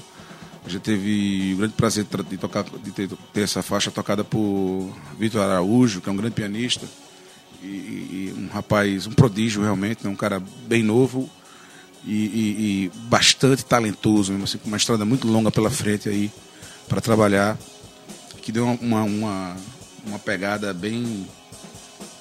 já 0.67 0.79
teve 0.79 1.53
o 1.53 1.57
grande 1.57 1.73
prazer 1.73 2.05
de, 2.29 2.37
tocar, 2.37 2.63
de 2.63 2.91
ter, 2.91 3.09
ter, 3.33 3.41
essa 3.41 3.61
faixa 3.61 3.91
tocada 3.91 4.23
por 4.23 4.93
Vitor 5.19 5.41
Araújo, 5.41 6.01
que 6.01 6.09
é 6.09 6.11
um 6.11 6.15
grande 6.15 6.35
pianista 6.35 6.85
e, 7.61 7.67
e, 7.67 8.35
um 8.37 8.47
rapaz, 8.47 9.07
um 9.07 9.11
prodígio 9.11 9.61
realmente, 9.61 10.03
né? 10.03 10.09
um 10.09 10.15
cara 10.15 10.41
bem 10.67 10.83
novo 10.83 11.29
e, 12.05 12.11
e, 12.13 12.91
bastante 13.07 13.63
talentoso, 13.63 14.31
mesmo 14.31 14.43
assim, 14.43 14.57
com 14.57 14.67
uma 14.67 14.77
estrada 14.77 15.05
muito 15.05 15.27
longa 15.27 15.51
pela 15.51 15.69
frente 15.69 16.09
aí 16.09 16.31
para 16.87 16.99
trabalhar, 16.99 17.57
que 18.43 18.51
deu 18.51 18.65
uma, 18.65 19.03
uma, 19.03 19.57
uma 20.05 20.19
pegada 20.19 20.73
bem 20.73 21.25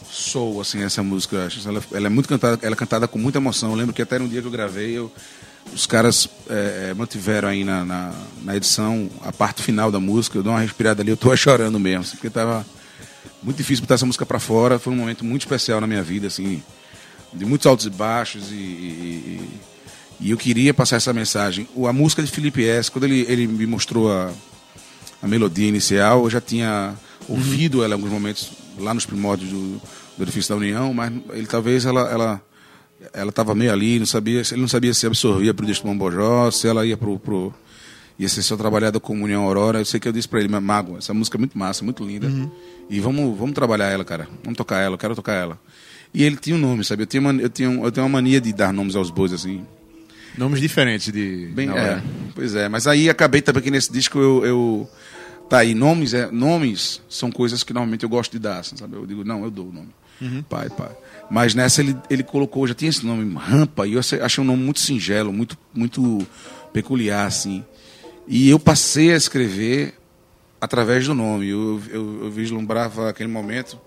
soul, 0.09 0.61
assim, 0.61 0.83
essa 0.83 1.03
música. 1.03 1.49
Ela, 1.67 1.83
ela 1.93 2.07
é 2.07 2.11
muito 2.11 2.29
cantada, 2.29 2.59
ela 2.63 2.75
é 2.75 2.77
cantada 2.77 3.09
com 3.09 3.19
muita 3.19 3.39
emoção. 3.39 3.71
Eu 3.71 3.77
lembro 3.77 3.93
que 3.93 4.01
até 4.01 4.19
no 4.19 4.29
dia 4.29 4.41
que 4.41 4.47
eu 4.47 4.53
gravei, 4.53 4.97
eu 4.97 5.13
os 5.73 5.87
caras 5.87 6.29
é, 6.49 6.89
é, 6.91 6.95
mantiveram 6.95 7.49
aí 7.49 7.65
na, 7.65 7.85
na, 7.85 8.13
na, 8.43 8.57
edição 8.57 9.09
a 9.23 9.33
parte 9.33 9.63
final 9.63 9.91
da 9.91 9.99
música. 9.99 10.39
Eu 10.39 10.43
dou 10.43 10.53
uma 10.53 10.61
respirada 10.61 11.03
ali, 11.03 11.11
eu 11.11 11.17
tô 11.17 11.35
chorando 11.37 11.79
mesmo, 11.79 12.03
assim, 12.03 12.13
porque 12.13 12.31
tava 12.31 12.65
muito 13.43 13.57
difícil 13.57 13.83
botar 13.83 13.95
essa 13.95 14.07
música 14.07 14.25
para 14.25 14.39
fora. 14.39 14.79
Foi 14.79 14.93
um 14.93 14.97
momento 14.97 15.25
muito 15.25 15.43
especial 15.43 15.81
na 15.81 15.87
minha 15.87 16.03
vida, 16.03 16.29
assim, 16.29 16.63
de 17.33 17.45
muitos 17.45 17.67
altos 17.67 17.87
e 17.87 17.91
baixos 17.91 18.51
e, 18.51 18.55
e, 18.55 19.51
e 20.21 20.31
eu 20.31 20.37
queria 20.37 20.73
passar 20.73 20.97
essa 20.97 21.13
mensagem. 21.13 21.67
A 21.89 21.93
música 21.93 22.23
de 22.23 22.31
Felipe 22.31 22.65
S, 22.65 22.91
quando 22.91 23.05
ele, 23.05 23.25
ele 23.29 23.47
me 23.47 23.67
mostrou 23.67 24.13
a, 24.13 24.31
a 25.23 25.29
melodia 25.29 25.69
inicial, 25.69 26.25
eu 26.25 26.31
já 26.31 26.41
tinha 26.41 26.95
ouvido 27.29 27.79
uhum. 27.79 27.85
ela 27.85 27.95
em 27.95 27.97
alguns 27.97 28.11
momentos 28.11 28.53
lá 28.79 28.93
nos 28.93 29.07
primórdios 29.07 29.51
do, 29.51 29.81
do 30.17 30.25
Edifício 30.25 30.55
da 30.55 30.61
União, 30.61 30.93
mas 30.93 31.13
ele 31.33 31.47
talvez 31.47 31.87
ela, 31.87 32.11
ela 32.11 32.43
ela 33.13 33.31
estava 33.31 33.55
meio 33.55 33.73
ali, 33.73 33.99
não 33.99 34.07
sabia, 34.07 34.43
ele 34.51 34.61
não 34.61 34.69
sabia 34.69 34.95
se 34.95 35.07
absorvia 35.07 35.53
para 35.53 35.65
o 35.65 35.67
disco 35.67 35.87
Mombojó, 35.87 36.51
se 36.51 36.69
ela 36.69 36.87
ia 36.87 36.97
pro, 36.97 37.19
pro 37.19 37.53
ia 38.19 38.29
ser 38.29 38.43
só 38.43 38.57
trabalhada 38.57 39.01
com 39.01 39.21
União 39.21 39.43
Aurora. 39.43 39.81
Eu 39.81 39.85
sei 39.85 39.99
que 39.99 40.07
eu 40.07 40.13
disse 40.13 40.29
para 40.29 40.41
ele, 40.41 40.49
Mago, 40.49 40.99
essa 40.99 41.13
música 41.13 41.37
é 41.37 41.41
muito 41.41 41.59
massa, 41.59 41.85
muito 41.85 42.05
linda. 42.05 42.29
Uhum. 42.29 42.51
E 42.89 43.01
vamos, 43.01 43.37
vamos 43.37 43.55
trabalhar 43.55 43.87
ela, 43.87 44.05
cara. 44.05 44.29
Vamos 44.45 44.57
tocar 44.57 44.81
ela, 44.81 44.95
eu 44.95 44.99
quero 44.99 45.15
tocar 45.15 45.33
ela. 45.33 45.59
E 46.15 46.23
ele 46.23 46.37
tinha 46.37 46.55
um 46.55 46.59
nome, 46.59 46.85
sabe? 46.85 47.03
Eu 47.03 47.07
tenho, 47.07 47.23
uma, 47.23 47.33
eu 47.41 47.51
tenho, 47.51 47.85
eu 47.85 47.91
tenho 47.91 48.07
uma 48.07 48.13
mania 48.13 48.41
de 48.41 48.53
dar 48.53 48.73
nomes 48.73 48.95
aos 48.95 49.11
bois, 49.11 49.33
assim. 49.33 49.65
Nomes 50.37 50.61
diferentes 50.61 51.13
de. 51.13 51.51
Bem, 51.55 51.71
é, 51.71 52.03
pois 52.35 52.55
é. 52.55 52.69
Mas 52.69 52.87
aí 52.87 53.09
acabei 53.09 53.43
também 53.43 53.63
que 53.63 53.71
nesse 53.71 53.93
disco 53.93 54.19
eu. 54.19 54.45
eu 54.45 54.91
tá 55.53 55.59
aí, 55.59 55.75
nomes, 55.75 56.15
é, 56.15 56.31
nomes 56.31 57.03
são 57.11 57.31
coisas 57.31 57.63
que 57.63 57.75
normalmente 57.75 58.05
eu 58.05 58.09
gosto 58.09 58.33
de 58.33 58.39
dar, 58.39 58.61
assim, 58.61 58.75
sabe? 58.75 58.97
Eu 58.97 59.05
digo, 59.05 59.23
não, 59.23 59.45
eu 59.45 59.51
dou 59.51 59.69
o 59.69 59.73
nome. 59.73 59.91
Uhum. 60.19 60.43
Pai, 60.45 60.71
pai. 60.71 60.97
Mas 61.31 61.55
nessa 61.55 61.83
ele, 61.83 61.95
ele 62.09 62.23
colocou, 62.23 62.67
já 62.67 62.73
tinha 62.73 62.89
esse 62.89 63.05
nome, 63.05 63.35
Rampa, 63.37 63.87
e 63.87 63.93
eu 63.93 64.01
achei 64.01 64.43
um 64.43 64.47
nome 64.47 64.63
muito 64.63 64.81
singelo, 64.81 65.31
muito, 65.31 65.59
muito 65.75 66.27
peculiar, 66.73 67.27
assim. 67.27 67.63
E 68.27 68.49
eu 68.49 68.59
passei 68.59 69.13
a 69.13 69.17
escrever 69.17 69.93
através 70.59 71.07
do 71.07 71.13
nome. 71.13 71.51
Eu, 71.51 71.83
eu, 71.91 72.25
eu 72.25 72.31
vislumbrava 72.31 73.11
aquele 73.11 73.29
momento, 73.29 73.79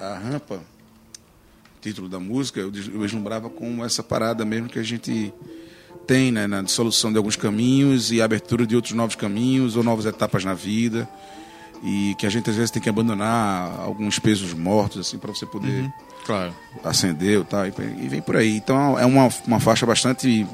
a 0.00 0.14
Rampa, 0.14 0.62
título 1.82 2.08
da 2.08 2.18
música, 2.18 2.60
eu, 2.60 2.72
eu 2.72 3.00
vislumbrava 3.00 3.50
com 3.50 3.84
essa 3.84 4.02
parada 4.02 4.42
mesmo 4.42 4.70
que 4.70 4.78
a 4.78 4.82
gente 4.82 5.34
tem 6.06 6.30
né, 6.30 6.46
na 6.46 6.62
dissolução 6.62 7.10
de 7.10 7.18
alguns 7.18 7.36
caminhos 7.36 8.12
e 8.12 8.20
abertura 8.20 8.66
de 8.66 8.76
outros 8.76 8.94
novos 8.94 9.14
caminhos 9.14 9.76
ou 9.76 9.82
novas 9.82 10.06
etapas 10.06 10.44
na 10.44 10.54
vida 10.54 11.08
e 11.82 12.14
que 12.16 12.26
a 12.26 12.30
gente 12.30 12.48
às 12.48 12.56
vezes 12.56 12.70
tem 12.70 12.82
que 12.82 12.88
abandonar 12.88 13.78
alguns 13.80 14.18
pesos 14.18 14.54
mortos 14.54 15.06
assim 15.06 15.18
para 15.18 15.32
você 15.32 15.44
poder 15.44 15.82
uhum, 15.82 15.92
claro. 16.24 16.54
acender 16.82 17.44
tal, 17.44 17.66
e, 17.66 17.72
e 18.02 18.08
vem 18.08 18.22
por 18.22 18.36
aí. 18.36 18.56
Então 18.56 18.98
é 18.98 19.04
uma, 19.04 19.28
uma 19.46 19.60
faixa 19.60 19.84
bastante 19.84 20.46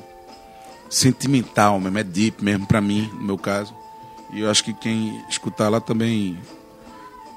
sentimental 0.89 1.79
mesmo, 1.81 1.99
é 1.99 2.03
deep 2.03 2.45
mesmo 2.45 2.67
para 2.67 2.81
mim, 2.81 3.09
no 3.15 3.23
meu 3.23 3.39
caso. 3.39 3.75
E 4.33 4.41
eu 4.41 4.51
acho 4.51 4.65
que 4.65 4.73
quem 4.75 5.23
escutar 5.29 5.69
lá 5.69 5.81
também 5.81 6.37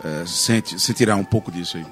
é, 0.04 0.26
sente, 0.26 0.80
sentirá 0.80 1.16
um 1.16 1.24
pouco 1.24 1.52
disso 1.52 1.78
aí. 1.78 1.86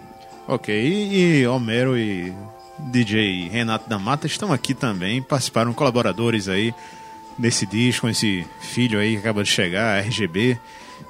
Ok, 0.47 0.73
e, 0.75 1.41
e 1.41 1.47
Homero 1.47 1.97
e 1.97 2.33
DJ 2.79 3.49
Renato 3.49 3.89
da 3.89 3.99
Mata 3.99 4.27
estão 4.27 4.51
aqui 4.51 4.73
também, 4.73 5.21
participaram 5.21 5.73
colaboradores 5.73 6.47
aí 6.47 6.73
desse 7.37 7.65
disco, 7.65 8.07
esse 8.09 8.45
filho 8.61 8.99
aí 8.99 9.13
que 9.13 9.19
acaba 9.19 9.43
de 9.43 9.49
chegar, 9.49 10.03
RGB. 10.03 10.59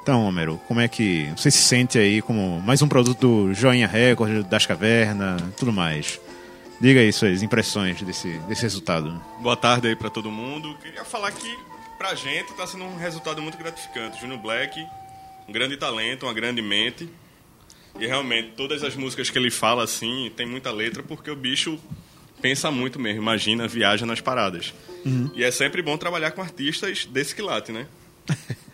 Então, 0.01 0.25
Homero, 0.25 0.59
como 0.67 0.79
é 0.79 0.87
que 0.87 1.31
você 1.35 1.51
se 1.51 1.59
sente 1.59 1.97
aí 1.97 2.21
como 2.21 2.59
mais 2.61 2.81
um 2.81 2.87
produto 2.87 3.19
do 3.19 3.53
Joinha 3.53 3.87
Record, 3.87 4.45
das 4.47 4.65
Cavernas, 4.65 5.41
tudo 5.57 5.71
mais? 5.71 6.19
Diga 6.79 6.99
aí 6.99 7.13
suas 7.13 7.43
impressões 7.43 8.01
desse, 8.01 8.29
desse 8.47 8.63
resultado. 8.63 9.21
Boa 9.39 9.55
tarde 9.55 9.87
aí 9.87 9.95
para 9.95 10.09
todo 10.09 10.31
mundo. 10.31 10.75
Queria 10.81 11.05
falar 11.05 11.31
que 11.31 11.55
pra 11.97 12.15
gente 12.15 12.49
está 12.49 12.65
sendo 12.65 12.85
um 12.85 12.97
resultado 12.97 13.39
muito 13.41 13.55
gratificante. 13.57 14.19
Junior 14.19 14.39
Black, 14.39 14.83
um 15.47 15.53
grande 15.53 15.77
talento, 15.77 16.25
uma 16.25 16.33
grande 16.33 16.59
mente. 16.61 17.07
E 17.99 18.07
realmente, 18.07 18.53
todas 18.55 18.83
as 18.83 18.95
músicas 18.95 19.29
que 19.29 19.37
ele 19.37 19.51
fala 19.51 19.83
assim, 19.83 20.31
tem 20.35 20.45
muita 20.45 20.71
letra 20.71 21.03
porque 21.03 21.29
o 21.29 21.35
bicho 21.35 21.79
pensa 22.41 22.71
muito 22.71 22.99
mesmo, 22.99 23.21
imagina, 23.21 23.67
viaja 23.67 24.05
nas 24.05 24.19
paradas. 24.21 24.73
Uhum. 25.05 25.29
E 25.35 25.43
é 25.43 25.51
sempre 25.51 25.81
bom 25.81 25.97
trabalhar 25.97 26.31
com 26.31 26.41
artistas 26.41 27.05
desse 27.05 27.35
quilate, 27.35 27.71
né? 27.71 27.87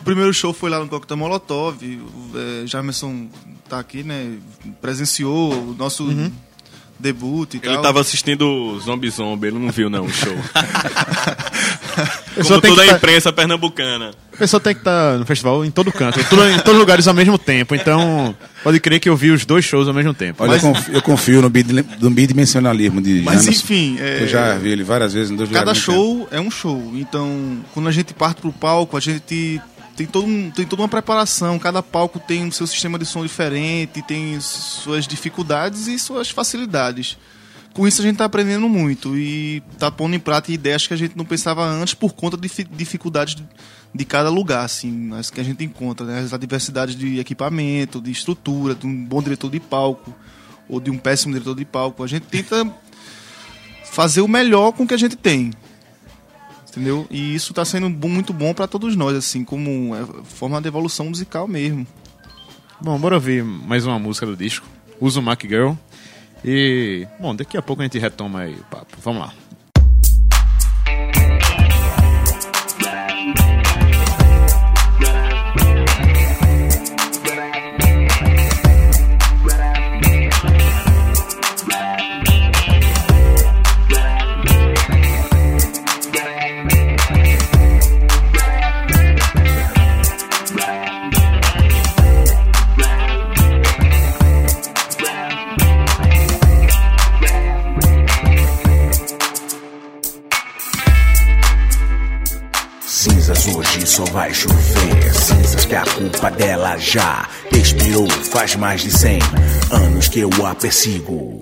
O 0.00 0.04
primeiro 0.04 0.32
show 0.32 0.54
foi 0.54 0.70
lá 0.70 0.78
no 0.78 0.88
Coquetel 0.88 1.16
Molotov. 1.16 1.82
O 1.82 2.62
é, 2.62 2.66
Jamerson 2.66 3.28
tá 3.68 3.80
aqui, 3.80 4.04
né? 4.04 4.38
Presenciou 4.80 5.52
o 5.52 5.74
nosso. 5.74 6.04
Uhum. 6.04 6.32
debut 6.98 7.54
e 7.54 7.56
Ele 7.58 7.74
tal. 7.74 7.82
tava 7.82 8.00
assistindo 8.00 8.78
Zombie 8.80 9.10
Zombie, 9.10 9.48
ele 9.48 9.58
não 9.58 9.70
viu 9.70 9.90
não 9.90 10.06
o 10.06 10.10
show. 10.10 10.34
Pessoa 12.38 12.60
Como 12.60 12.74
toda 12.74 12.84
a 12.86 12.90
tá- 12.90 12.96
imprensa 12.96 13.32
pernambucana. 13.32 14.10
A 14.32 14.36
pessoa 14.36 14.60
tem 14.60 14.72
que 14.72 14.80
estar 14.80 15.18
no 15.18 15.26
festival 15.26 15.64
em 15.64 15.70
todo 15.70 15.90
canto, 15.90 16.22
tudo- 16.30 16.48
em 16.48 16.56
todos 16.58 16.74
os 16.74 16.78
lugares 16.78 17.08
ao 17.08 17.14
mesmo 17.14 17.36
tempo. 17.36 17.74
Então, 17.74 18.34
pode 18.62 18.78
crer 18.78 19.00
que 19.00 19.08
eu 19.08 19.16
vi 19.16 19.30
os 19.32 19.44
dois 19.44 19.64
shows 19.64 19.88
ao 19.88 19.94
mesmo 19.94 20.14
tempo. 20.14 20.44
Olha, 20.44 20.52
eu, 20.54 20.60
confio, 20.60 20.94
eu 20.94 21.02
confio 21.02 21.42
no, 21.42 21.50
bidi- 21.50 21.84
no 22.00 22.10
bidimensionalismo 22.10 23.02
de 23.02 23.22
Mas 23.24 23.42
Anderson. 23.42 23.50
enfim, 23.50 23.96
é, 24.00 24.22
Eu 24.22 24.28
já 24.28 24.54
vi 24.54 24.70
ele 24.70 24.84
várias 24.84 25.12
vezes 25.12 25.30
em 25.30 25.36
dois 25.36 25.50
cada 25.50 25.74
show 25.74 26.28
é 26.30 26.40
um 26.40 26.50
show. 26.50 26.92
Então, 26.94 27.58
quando 27.74 27.88
a 27.88 27.92
gente 27.92 28.14
parte 28.14 28.40
pro 28.40 28.52
palco, 28.52 28.96
a 28.96 29.00
gente 29.00 29.60
tem, 29.96 30.06
todo 30.06 30.26
um- 30.26 30.50
tem 30.50 30.64
toda 30.64 30.82
uma 30.82 30.88
preparação. 30.88 31.58
Cada 31.58 31.82
palco 31.82 32.20
tem 32.20 32.46
o 32.46 32.52
seu 32.52 32.66
sistema 32.68 32.96
de 32.98 33.04
som 33.06 33.24
diferente, 33.24 34.00
tem 34.02 34.38
suas 34.40 35.06
dificuldades 35.08 35.88
e 35.88 35.98
suas 35.98 36.30
facilidades. 36.30 37.16
Com 37.78 37.86
isso 37.86 38.02
a 38.02 38.04
gente 38.04 38.16
tá 38.16 38.24
aprendendo 38.24 38.68
muito 38.68 39.16
e 39.16 39.62
tá 39.78 39.88
pondo 39.88 40.16
em 40.16 40.18
prática 40.18 40.52
ideias 40.52 40.84
que 40.84 40.92
a 40.92 40.96
gente 40.96 41.16
não 41.16 41.24
pensava 41.24 41.64
antes 41.64 41.94
por 41.94 42.12
conta 42.12 42.36
de 42.36 42.48
fi- 42.48 42.64
dificuldades 42.64 43.36
de, 43.94 44.04
cada 44.04 44.28
lugar, 44.28 44.64
assim, 44.64 45.14
as 45.14 45.30
que 45.30 45.40
a 45.40 45.44
gente 45.44 45.62
encontra, 45.62 46.04
né? 46.04 46.18
As 46.18 46.32
adversidades 46.32 46.96
de 46.96 47.20
equipamento, 47.20 48.00
de 48.00 48.10
estrutura, 48.10 48.74
de 48.74 48.84
um 48.84 49.04
bom 49.04 49.22
diretor 49.22 49.48
de 49.48 49.60
palco 49.60 50.12
ou 50.68 50.80
de 50.80 50.90
um 50.90 50.98
péssimo 50.98 51.32
diretor 51.32 51.54
de 51.54 51.64
palco. 51.64 52.02
A 52.02 52.08
gente 52.08 52.24
tenta 52.24 52.68
fazer 53.84 54.22
o 54.22 54.28
melhor 54.28 54.72
com 54.72 54.82
o 54.82 54.86
que 54.88 54.94
a 54.94 54.98
gente 54.98 55.14
tem. 55.14 55.52
Entendeu? 56.68 57.06
E 57.08 57.32
isso 57.32 57.54
tá 57.54 57.64
sendo 57.64 57.88
muito 57.88 58.32
bom 58.32 58.52
para 58.52 58.66
todos 58.66 58.96
nós, 58.96 59.16
assim, 59.16 59.44
como 59.44 59.94
é, 59.94 60.04
forma 60.24 60.60
de 60.60 60.66
evolução 60.66 61.06
musical 61.06 61.46
mesmo. 61.46 61.86
Bom, 62.80 62.98
bora 62.98 63.14
ouvir 63.14 63.44
mais 63.44 63.86
uma 63.86 64.00
música 64.00 64.26
do 64.26 64.36
disco. 64.36 64.66
Uso 65.00 65.22
Mac 65.22 65.40
Girl. 65.44 65.74
E, 66.44 67.06
bom, 67.18 67.34
daqui 67.34 67.56
a 67.56 67.62
pouco 67.62 67.82
a 67.82 67.84
gente 67.84 67.98
retoma 67.98 68.40
aí 68.40 68.54
o 68.54 68.64
papo. 68.64 68.96
Vamos 69.02 69.22
lá. 69.22 69.32
Hoje 103.54 103.86
só 103.86 104.04
vai 104.06 104.32
chover. 104.32 105.14
Cinzas 105.14 105.64
que 105.64 105.74
a 105.74 105.84
culpa 105.84 106.30
dela 106.30 106.76
já 106.76 107.28
expirou. 107.52 108.08
Faz 108.08 108.56
mais 108.56 108.82
de 108.82 108.90
cem 108.90 109.18
anos 109.70 110.08
que 110.08 110.20
eu 110.20 110.30
a 110.46 110.54
persigo. 110.54 111.40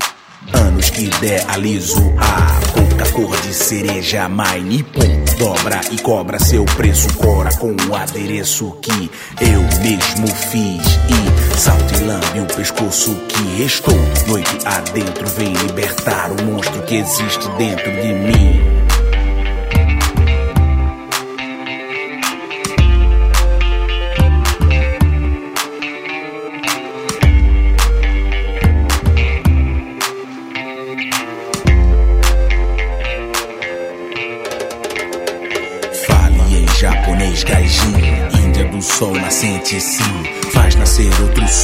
Anos 0.52 0.90
que 0.90 1.06
idealizo 1.06 2.14
a 2.18 2.60
pouca 2.72 3.10
cor 3.12 3.36
de 3.40 3.52
cereja, 3.52 4.28
mine 4.28 4.84
pum, 4.84 5.24
dobra 5.38 5.80
e 5.90 5.98
cobra 5.98 6.38
seu 6.38 6.64
preço, 6.64 7.12
cora 7.14 7.52
com 7.56 7.74
o 7.74 7.94
adereço 7.96 8.70
que 8.80 9.10
eu 9.40 9.62
mesmo 9.82 10.28
fiz 10.28 10.86
e 11.10 11.58
salto 11.58 11.94
e 11.94 12.04
lambe 12.04 12.40
o 12.40 12.54
pescoço 12.54 13.16
que 13.28 13.62
restou. 13.62 13.98
Noite 14.28 14.56
adentro 14.64 15.26
vem 15.36 15.52
libertar 15.52 16.30
o 16.30 16.44
monstro 16.44 16.80
que 16.82 16.94
existe 16.94 17.48
dentro 17.58 17.90
de 17.90 18.12
mim. 18.12 18.75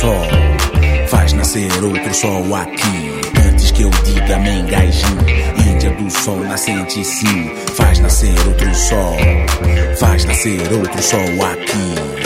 Sol, 0.02 0.26
faz 1.06 1.32
nascer 1.32 1.70
outro 1.84 2.12
sol 2.12 2.54
aqui. 2.56 3.20
Antes 3.48 3.70
que 3.70 3.82
eu 3.82 3.90
diga 4.04 4.34
amém, 4.34 4.66
gaijin, 4.66 5.16
Índia 5.64 5.92
do 5.92 6.10
sol 6.10 6.40
nascente, 6.40 7.04
sim. 7.04 7.52
Faz 7.76 8.00
nascer 8.00 8.34
outro 8.48 8.74
sol, 8.74 9.16
faz 10.00 10.24
nascer 10.24 10.60
outro 10.72 11.00
sol 11.00 11.46
aqui. 11.52 12.21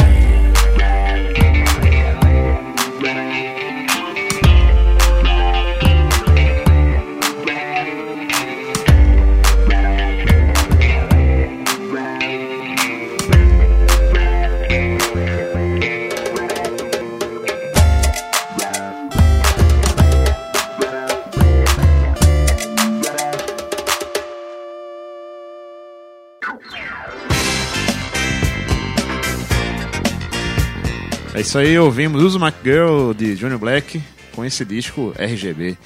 Isso 31.47 31.59
aí, 31.59 31.79
ouvimos 31.79 32.21
Uso 32.25 32.41
Mac 32.41 32.57
Girl 32.65 33.13
de 33.13 33.37
Junior 33.37 33.57
Black 33.61 34.03
com 34.35 34.45
esse 34.45 34.65
disco 34.65 35.15
RGB. 35.17 35.79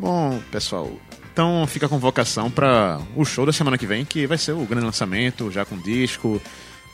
Bom, 0.00 0.40
pessoal, 0.50 0.90
então 1.30 1.66
fica 1.66 1.84
a 1.84 1.88
convocação 1.90 2.50
para 2.50 2.98
o 3.14 3.22
show 3.22 3.44
da 3.44 3.52
semana 3.52 3.76
que 3.76 3.86
vem, 3.86 4.02
que 4.02 4.26
vai 4.26 4.38
ser 4.38 4.52
o 4.52 4.64
grande 4.64 4.86
lançamento, 4.86 5.50
já 5.50 5.62
com 5.62 5.76
disco. 5.76 6.40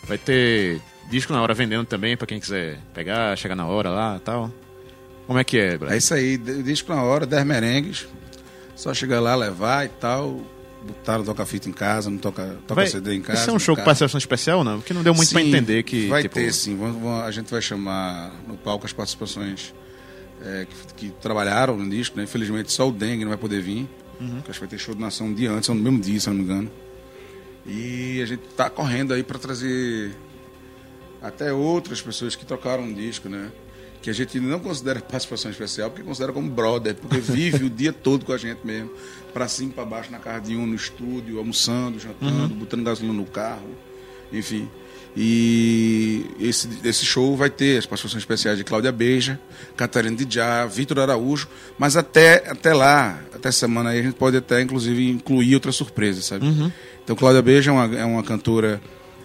Vai 0.08 0.18
ter 0.18 0.80
disco 1.08 1.32
na 1.32 1.40
hora 1.40 1.54
vendendo 1.54 1.86
também, 1.86 2.16
para 2.16 2.26
quem 2.26 2.40
quiser 2.40 2.80
pegar, 2.92 3.38
chegar 3.38 3.54
na 3.54 3.68
hora 3.68 3.90
lá 3.90 4.16
e 4.16 4.20
tal. 4.20 4.52
Como 5.28 5.38
é 5.38 5.44
que 5.44 5.56
é, 5.56 5.78
Brad? 5.78 5.92
É 5.92 5.96
isso 5.96 6.12
aí, 6.12 6.36
disco 6.36 6.92
na 6.92 7.04
hora, 7.04 7.24
10 7.24 7.46
merengues. 7.46 8.08
Só 8.74 8.92
chegar 8.92 9.20
lá, 9.20 9.36
levar 9.36 9.86
e 9.86 9.88
tal. 9.88 10.40
Botar, 10.86 11.18
não 11.18 11.24
toca 11.26 11.44
fita 11.44 11.68
em 11.68 11.72
casa, 11.72 12.08
não 12.08 12.16
toca, 12.16 12.56
toca 12.66 12.74
Vai, 12.80 12.86
CD 12.86 13.14
em 13.14 13.20
casa. 13.20 13.36
vai 13.38 13.44
ser 13.44 13.50
um 13.52 13.58
show 13.58 13.76
com 13.76 13.82
participação 13.84 14.16
especial 14.16 14.64
não? 14.64 14.78
Porque 14.78 14.94
não 14.94 15.02
deu 15.02 15.14
muito 15.14 15.30
para 15.30 15.42
Sim, 15.42 15.48
entender 15.48 15.82
que. 15.82 16.06
Vai 16.08 16.22
tipo, 16.22 16.34
ter, 16.36 16.52
sim. 16.54 16.74
Vamos- 16.76 17.00
vamos- 17.02 17.22
a 17.24 17.30
gente 17.30 17.50
vai 17.50 17.60
chamar 17.60 18.32
no 18.48 18.56
palco 18.56 18.86
as 18.86 18.92
participações 18.92 19.74
é, 20.42 20.66
que, 20.96 21.08
que 21.08 21.10
trabalharam 21.20 21.76
no 21.76 21.88
disco, 21.90 22.16
né? 22.16 22.24
Infelizmente 22.24 22.72
só 22.72 22.88
o 22.88 22.92
Dengue 22.92 23.24
não 23.24 23.28
vai 23.30 23.36
poder 23.38 23.60
vir. 23.60 23.86
Uhum. 24.18 24.36
porque 24.36 24.50
Acho 24.50 24.60
que 24.60 24.66
vai 24.66 24.68
ter 24.70 24.78
show 24.78 24.94
de 24.94 25.00
nação 25.00 25.26
um 25.26 25.34
dia 25.34 25.50
antes, 25.50 25.68
ou 25.68 25.74
no 25.74 25.82
mesmo 25.82 26.00
dia, 26.00 26.18
se 26.18 26.28
não 26.28 26.34
me 26.36 26.42
engano. 26.44 26.70
E 27.66 28.20
a 28.22 28.26
gente 28.26 28.42
tá 28.56 28.70
correndo 28.70 29.12
aí 29.12 29.22
para 29.22 29.38
trazer 29.38 30.12
até 31.20 31.52
outras 31.52 32.00
pessoas 32.00 32.34
que 32.34 32.46
tocaram 32.46 32.84
um 32.84 32.92
disco, 32.94 33.28
né? 33.28 33.50
Que 34.02 34.10
a 34.10 34.12
gente 34.12 34.40
não 34.40 34.58
considera 34.58 35.00
participação 35.00 35.50
especial, 35.50 35.90
porque 35.90 36.02
considera 36.02 36.32
como 36.32 36.48
brother, 36.48 36.94
porque 36.94 37.18
vive 37.18 37.64
o 37.64 37.70
dia 37.70 37.92
todo 37.92 38.24
com 38.24 38.32
a 38.32 38.38
gente 38.38 38.60
mesmo. 38.64 38.90
Pra 39.32 39.46
cima, 39.46 39.72
pra 39.72 39.84
baixo, 39.84 40.10
na 40.10 40.18
casa 40.18 40.40
de 40.40 40.56
um, 40.56 40.66
no 40.66 40.74
estúdio, 40.74 41.38
almoçando, 41.38 41.98
jantando, 41.98 42.54
botando 42.54 42.82
gasolina 42.82 43.14
no 43.14 43.26
carro, 43.26 43.68
enfim. 44.32 44.68
E 45.16 46.24
esse, 46.38 46.68
esse 46.84 47.04
show 47.04 47.36
vai 47.36 47.50
ter 47.50 47.78
as 47.78 47.86
participações 47.86 48.22
especiais 48.22 48.56
de 48.58 48.64
Cláudia 48.64 48.92
Beija, 48.92 49.40
Catarina 49.76 50.16
Dijá, 50.16 50.64
Vitor 50.66 51.00
Araújo, 51.00 51.48
mas 51.78 51.96
até, 51.96 52.48
até 52.48 52.72
lá, 52.72 53.20
até 53.34 53.50
semana 53.50 53.90
aí, 53.90 54.00
a 54.00 54.02
gente 54.02 54.14
pode 54.14 54.36
até, 54.36 54.60
inclusive, 54.60 55.10
incluir 55.10 55.54
outras 55.54 55.74
surpresas, 55.74 56.26
sabe? 56.26 56.46
Então, 57.02 57.16
Cláudia 57.16 57.42
Beija 57.42 57.70
é 57.70 57.74
uma, 57.74 57.96
é 57.96 58.04
uma 58.04 58.22
cantora 58.22 58.80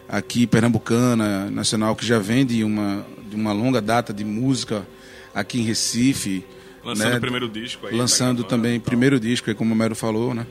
aqui 0.10 0.48
pernambucana, 0.48 1.50
nacional, 1.52 1.96
que 1.96 2.06
já 2.06 2.18
vem 2.18 2.46
de 2.46 2.64
uma, 2.64 3.06
de 3.36 3.42
uma 3.42 3.54
longa 3.54 3.82
data 3.82 4.14
de 4.14 4.24
música 4.24 4.88
aqui 5.34 5.60
em 5.60 5.64
Recife. 5.64 6.44
Lançando 6.84 7.12
né? 7.12 7.18
o 7.18 7.22
primeiro 7.22 7.50
disco 7.50 7.86
aí. 7.86 7.92
tá 7.92 7.98
Lançando 7.98 8.38
gravando 8.38 8.50
também 8.50 8.80
tal. 8.80 8.86
primeiro 8.86 9.20
disco, 9.20 9.50
aí, 9.50 9.56
como 9.56 9.74
o 9.74 9.78
Mero 9.78 9.96
falou, 9.96 10.34
né? 10.34 10.48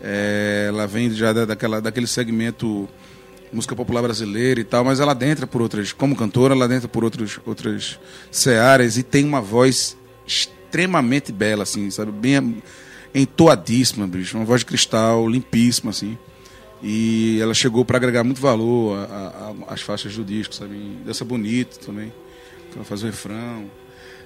É, 0.00 0.66
ela 0.68 0.86
vem 0.86 1.10
já 1.10 1.32
da, 1.32 1.44
daquela, 1.44 1.80
daquele 1.80 2.06
segmento 2.06 2.88
música 3.52 3.74
popular 3.74 4.02
brasileira 4.02 4.60
e 4.60 4.64
tal, 4.64 4.84
mas 4.84 5.00
ela 5.00 5.12
adentra 5.12 5.46
por 5.46 5.62
outras, 5.62 5.92
como 5.92 6.14
cantora, 6.14 6.54
ela 6.54 6.66
adentra 6.66 6.88
por 6.88 7.02
outros, 7.02 7.40
outras 7.46 7.98
searas 8.30 8.98
e 8.98 9.02
tem 9.02 9.24
uma 9.24 9.40
voz 9.40 9.96
extremamente 10.26 11.32
bela, 11.32 11.62
assim, 11.62 11.90
sabe? 11.90 12.12
Bem 12.12 12.62
entoadíssima, 13.14 14.06
bicho. 14.06 14.36
Uma 14.36 14.44
voz 14.44 14.60
de 14.60 14.66
cristal, 14.66 15.28
limpíssima, 15.28 15.90
assim. 15.90 16.18
E 16.82 17.38
ela 17.40 17.54
chegou 17.54 17.84
para 17.84 17.96
agregar 17.96 18.22
muito 18.22 18.40
valor 18.40 18.98
às 19.66 19.80
faixas 19.80 20.14
do 20.16 20.24
disco, 20.24 20.54
sabe? 20.54 20.76
Dança 21.04 21.24
bonito 21.24 21.78
também. 21.80 22.12
Ela 22.74 22.84
faz 22.84 23.02
o 23.02 23.06
refrão. 23.06 23.70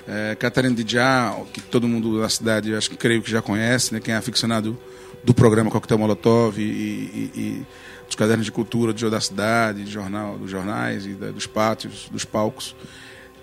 É, 0.07 0.35
Catarina 0.35 0.75
Didiá, 0.75 1.35
que 1.53 1.61
todo 1.61 1.89
mundo 1.89 2.21
da 2.21 2.29
cidade, 2.29 2.75
acho 2.75 2.91
que 2.91 2.97
creio 2.97 3.23
que 3.23 3.31
já 3.31 3.41
conhece, 3.41 3.95
né? 3.95 4.01
Quem 4.01 4.15
é 4.15 4.17
aficionado 4.17 4.77
do 5.23 5.33
programa 5.33 5.71
Coquetel 5.71 5.99
Molotov 5.99 6.59
e, 6.59 6.63
e, 6.63 7.31
e 7.35 7.67
dos 8.07 8.17
cadernos 8.17 8.45
de 8.45 8.53
cultura 8.53 8.93
do 8.93 9.11
da 9.11 9.21
cidade, 9.21 9.85
de 9.85 9.91
jornal, 9.91 10.37
dos 10.37 10.51
jornais 10.51 11.07
e 11.07 11.15
da, 11.15 11.31
dos 11.31 11.47
pátios, 11.47 12.09
dos 12.11 12.25
palcos. 12.25 12.75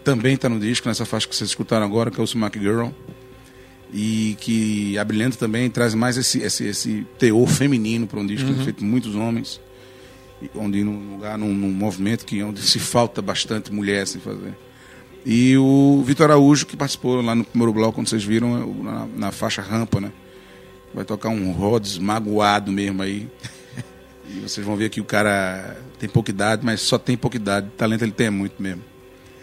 Também 0.03 0.35
está 0.35 0.49
no 0.49 0.59
disco, 0.59 0.87
nessa 0.87 1.05
faixa 1.05 1.27
que 1.27 1.35
vocês 1.35 1.49
escutaram 1.49 1.85
agora, 1.85 2.11
que 2.11 2.19
é 2.19 2.23
o 2.23 2.27
Sumac 2.27 2.57
Girl. 2.59 2.89
E 3.91 4.37
que 4.39 4.97
a 4.97 5.03
Brilhante 5.03 5.37
também 5.37 5.69
traz 5.69 5.95
mais 5.95 6.17
esse, 6.17 6.39
esse, 6.39 6.65
esse 6.65 7.07
teor 7.17 7.47
feminino 7.47 8.05
para 8.05 8.19
um 8.19 8.25
disco 8.25 8.49
uhum. 8.49 8.63
feito 8.63 8.83
muitos 8.83 9.15
homens. 9.15 9.59
Onde 10.55 10.83
num 10.83 11.13
lugar, 11.13 11.37
num, 11.37 11.53
num 11.53 11.71
movimento 11.71 12.25
que, 12.25 12.41
onde 12.43 12.61
se 12.61 12.79
falta 12.79 13.21
bastante 13.21 13.73
mulher 13.73 14.05
sem 14.07 14.21
fazer. 14.21 14.55
E 15.25 15.57
o 15.57 16.01
Vitor 16.05 16.29
Araújo, 16.29 16.65
que 16.65 16.77
participou 16.77 17.21
lá 17.21 17.35
no 17.35 17.43
primeiro 17.43 17.73
bloco, 17.73 17.93
quando 17.93 18.07
vocês 18.07 18.23
viram, 18.23 18.57
é 18.57 18.83
na, 18.83 19.07
na 19.15 19.31
faixa 19.31 19.61
rampa, 19.61 19.99
né? 19.99 20.11
Vai 20.93 21.03
tocar 21.03 21.29
um 21.29 21.51
Rhodes 21.51 21.97
magoado 21.97 22.71
mesmo 22.71 23.01
aí. 23.01 23.27
E 24.29 24.39
vocês 24.41 24.65
vão 24.65 24.75
ver 24.75 24.89
que 24.89 25.01
o 25.01 25.03
cara 25.03 25.77
tem 25.97 26.07
pouca 26.07 26.29
idade, 26.29 26.63
mas 26.63 26.81
só 26.81 26.97
tem 26.97 27.17
pouca 27.17 27.35
idade. 27.35 27.67
Talento 27.75 28.03
ele 28.03 28.11
tem 28.11 28.29
muito 28.29 28.61
mesmo. 28.61 28.83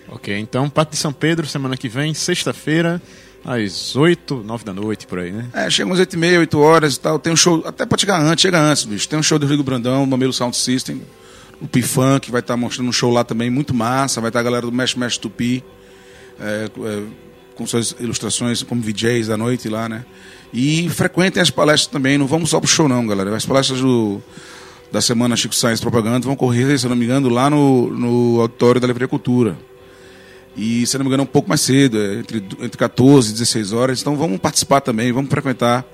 Ok, 0.08 0.36
então 0.38 0.70
Pato 0.70 0.92
de 0.92 0.96
São 0.96 1.12
Pedro, 1.12 1.46
semana 1.46 1.76
que 1.76 1.88
vem, 1.88 2.14
sexta-feira, 2.14 3.02
às 3.44 3.94
8, 3.94 4.42
9 4.44 4.64
da 4.64 4.72
noite, 4.72 5.06
por 5.06 5.18
aí, 5.18 5.32
né? 5.32 5.46
É, 5.52 5.70
chega 5.70 5.88
umas 5.88 6.00
8 6.00 6.12
e 6.12 6.18
meia, 6.18 6.40
8 6.40 6.58
horas 6.58 6.96
e 6.96 7.00
tal. 7.00 7.18
Tem 7.18 7.32
um 7.32 7.36
show, 7.36 7.62
até 7.64 7.86
pode 7.86 8.02
chegar 8.02 8.20
antes, 8.20 8.42
chega 8.42 8.60
antes, 8.60 8.84
bicho. 8.84 9.08
Tem 9.08 9.18
um 9.18 9.22
show 9.22 9.38
do 9.38 9.44
Rodrigo 9.44 9.62
Brandão, 9.62 10.04
Mamelo 10.06 10.32
Sound 10.32 10.56
System 10.56 11.00
o 11.60 11.66
Pifan, 11.66 12.20
que 12.20 12.30
vai 12.30 12.40
estar 12.40 12.56
mostrando 12.56 12.88
um 12.88 12.92
show 12.92 13.10
lá 13.12 13.24
também 13.24 13.50
muito 13.50 13.74
massa, 13.74 14.20
vai 14.20 14.28
estar 14.28 14.40
a 14.40 14.42
galera 14.42 14.66
do 14.66 14.72
Mesh 14.72 14.94
Mesh 14.94 15.18
Tupi, 15.18 15.64
é, 16.38 16.70
é, 16.84 17.02
com 17.54 17.66
suas 17.66 17.94
ilustrações 17.98 18.62
como 18.62 18.82
VJs 18.82 19.28
da 19.28 19.36
noite 19.36 19.68
lá, 19.68 19.88
né? 19.88 20.04
E 20.52 20.88
frequentem 20.90 21.42
as 21.42 21.50
palestras 21.50 21.90
também, 21.90 22.18
não 22.18 22.26
vamos 22.26 22.50
só 22.50 22.60
pro 22.60 22.68
show 22.68 22.88
não, 22.88 23.06
galera. 23.06 23.34
As 23.34 23.46
palestras 23.46 23.80
do, 23.80 24.22
da 24.92 25.00
semana 25.00 25.36
Chico 25.36 25.54
Science 25.54 25.80
Propaganda 25.80 26.20
vão 26.20 26.36
correr, 26.36 26.78
se 26.78 26.86
não 26.88 26.96
me 26.96 27.04
engano, 27.04 27.28
lá 27.28 27.50
no, 27.50 27.90
no 27.90 28.40
auditório 28.40 28.80
da 28.80 28.86
Livraria 28.86 29.08
Cultura. 29.08 29.56
E, 30.56 30.86
se 30.86 30.96
não 30.96 31.04
me 31.04 31.08
engano, 31.08 31.22
é 31.22 31.24
um 31.24 31.28
pouco 31.28 31.48
mais 31.48 31.60
cedo, 31.60 32.00
é 32.00 32.14
entre, 32.20 32.38
entre 32.38 32.78
14 32.78 33.30
e 33.30 33.32
16 33.32 33.72
horas. 33.72 34.00
Então 34.00 34.16
vamos 34.16 34.38
participar 34.38 34.80
também, 34.80 35.12
vamos 35.12 35.30
frequentar 35.30 35.84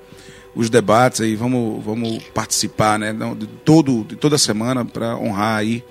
os 0.55 0.69
debates 0.69 1.21
aí, 1.21 1.35
vamos, 1.35 1.83
vamos 1.83 2.23
participar 2.33 2.97
né, 2.97 3.13
de, 3.37 3.47
todo, 3.47 4.03
de 4.03 4.15
toda 4.15 4.37
semana 4.37 4.85
para 4.85 5.17
honrar 5.17 5.57
aí 5.57 5.83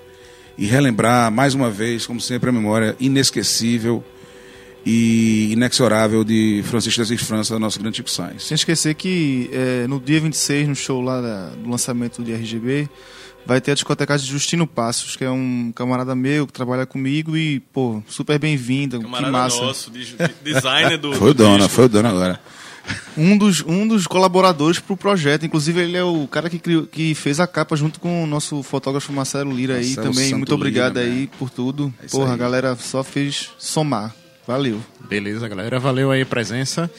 e 0.57 0.65
relembrar 0.65 1.31
mais 1.31 1.53
uma 1.53 1.69
vez, 1.69 2.05
como 2.05 2.19
sempre, 2.19 2.49
a 2.49 2.53
memória 2.53 2.95
inesquecível 2.99 4.03
e 4.85 5.51
inexorável 5.51 6.23
de 6.23 6.61
Francisco 6.65 7.01
Assis 7.01 7.21
França, 7.21 7.53
da 7.53 7.59
nossa 7.59 7.79
grande 7.79 7.97
Chico 7.97 8.09
Sainz. 8.09 8.43
Sem 8.43 8.55
esquecer 8.55 8.93
que 8.95 9.49
é, 9.53 9.87
no 9.87 9.99
dia 9.99 10.19
26, 10.19 10.67
no 10.67 10.75
show 10.75 11.01
lá 11.01 11.21
da, 11.21 11.49
do 11.49 11.69
lançamento 11.69 12.23
de 12.23 12.33
RGB, 12.33 12.89
vai 13.45 13.61
ter 13.61 13.71
a 13.71 13.73
discoteca 13.73 14.17
de 14.17 14.25
Justino 14.25 14.65
Passos, 14.65 15.15
que 15.15 15.23
é 15.23 15.31
um 15.31 15.71
camarada 15.75 16.15
meu 16.15 16.47
que 16.47 16.53
trabalha 16.53 16.85
comigo 16.85 17.35
e, 17.35 17.59
pô, 17.59 18.01
super 18.07 18.39
bem-vindo, 18.39 18.99
que 18.99 19.07
massa. 19.07 19.61
nosso, 19.61 19.91
designer 20.43 20.97
do 20.97 21.13
Foi 21.17 21.31
o 21.31 21.33
dono, 21.33 21.69
foi 21.69 21.85
o 21.85 21.89
dono 21.89 22.07
agora 22.07 22.39
um 23.17 23.37
dos, 23.37 23.63
um 23.65 23.87
dos 23.87 24.07
colaboradores 24.07 24.79
pro 24.79 24.97
projeto. 24.97 25.45
Inclusive, 25.45 25.81
ele 25.81 25.97
é 25.97 26.03
o 26.03 26.27
cara 26.27 26.49
que, 26.49 26.59
criou, 26.59 26.85
que 26.85 27.13
fez 27.15 27.39
a 27.39 27.47
capa 27.47 27.75
junto 27.75 27.99
com 27.99 28.23
o 28.23 28.27
nosso 28.27 28.61
fotógrafo 28.63 29.13
Marcelo 29.13 29.51
Lira 29.51 29.75
aí 29.75 29.95
também. 29.95 30.25
Santo 30.25 30.37
Muito 30.37 30.53
obrigado 30.53 30.99
Lira, 30.99 31.11
aí 31.11 31.21
né? 31.21 31.29
por 31.37 31.49
tudo. 31.49 31.93
É 32.03 32.07
Porra, 32.07 32.29
aí. 32.29 32.33
a 32.33 32.37
galera 32.37 32.75
só 32.75 33.03
fez 33.03 33.49
somar. 33.57 34.13
Valeu. 34.47 34.81
Beleza, 35.07 35.47
galera. 35.47 35.79
Valeu 35.79 36.11
aí 36.11 36.21
a 36.21 36.25
presença. 36.25 36.89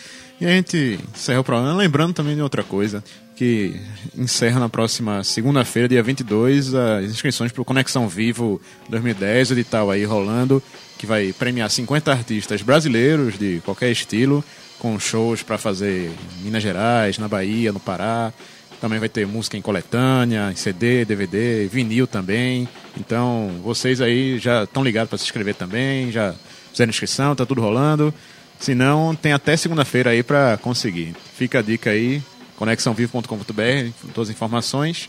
E 0.41 0.47
a 0.47 0.49
gente 0.49 0.99
encerra 1.15 1.41
o 1.41 1.45
programa. 1.45 1.77
Lembrando 1.77 2.15
também 2.15 2.35
de 2.35 2.43
outra 2.43 2.63
coisa, 2.63 3.05
que 3.35 3.81
encerra 4.17 4.61
na 4.61 4.69
próxima 4.69 5.25
segunda-feira, 5.25 5.89
dia 5.89 6.03
22, 6.03 6.75
as 6.75 7.05
inscrições 7.07 7.51
para 7.51 7.63
o 7.63 7.65
Conexão 7.65 8.09
Vivo 8.09 8.61
2010, 8.89 9.51
o 9.51 9.53
edital 9.55 9.91
aí 9.91 10.05
rolando, 10.05 10.63
que 10.97 11.07
vai 11.07 11.33
premiar 11.33 11.71
50 11.71 12.13
artistas 12.13 12.63
brasileiros 12.63 13.39
de 13.39 13.61
qualquer 13.65 13.91
estilo 13.91 14.45
com 14.79 14.99
shows 14.99 15.43
para 15.43 15.59
fazer 15.59 16.11
em 16.39 16.45
Minas 16.45 16.63
Gerais, 16.63 17.19
na 17.19 17.27
Bahia, 17.29 17.73
no 17.73 17.81
Pará. 17.81 18.33
Também 18.81 18.99
vai 18.99 19.09
ter 19.09 19.27
música 19.27 19.57
em 19.57 19.63
coletânea, 19.63 20.51
em 20.53 20.57
CD, 20.57 21.05
DVD, 21.05 21.67
vinil 21.69 22.07
também. 22.07 22.69
Então, 22.99 23.51
vocês 23.63 24.01
aí 24.01 24.39
já 24.39 24.65
estão 24.65 24.85
ligados 24.85 25.09
para 25.09 25.19
se 25.19 25.25
inscrever 25.25 25.55
também, 25.55 26.13
já 26.13 26.35
fizeram 26.71 26.91
inscrição, 26.91 27.35
tá 27.35 27.47
tudo 27.47 27.63
rolando. 27.63 28.13
Se 28.59 28.75
não, 28.75 29.15
tem 29.15 29.33
até 29.33 29.57
segunda-feira 29.57 30.11
aí 30.11 30.23
para 30.23 30.59
conseguir. 30.59 31.15
Fica 31.37 31.61
a 31.61 31.63
dica 31.63 31.91
aí, 31.91 32.23
conexãovivo.com.br, 32.57 34.09
todas 34.15 34.31
as 34.31 34.35
informações. 34.35 35.09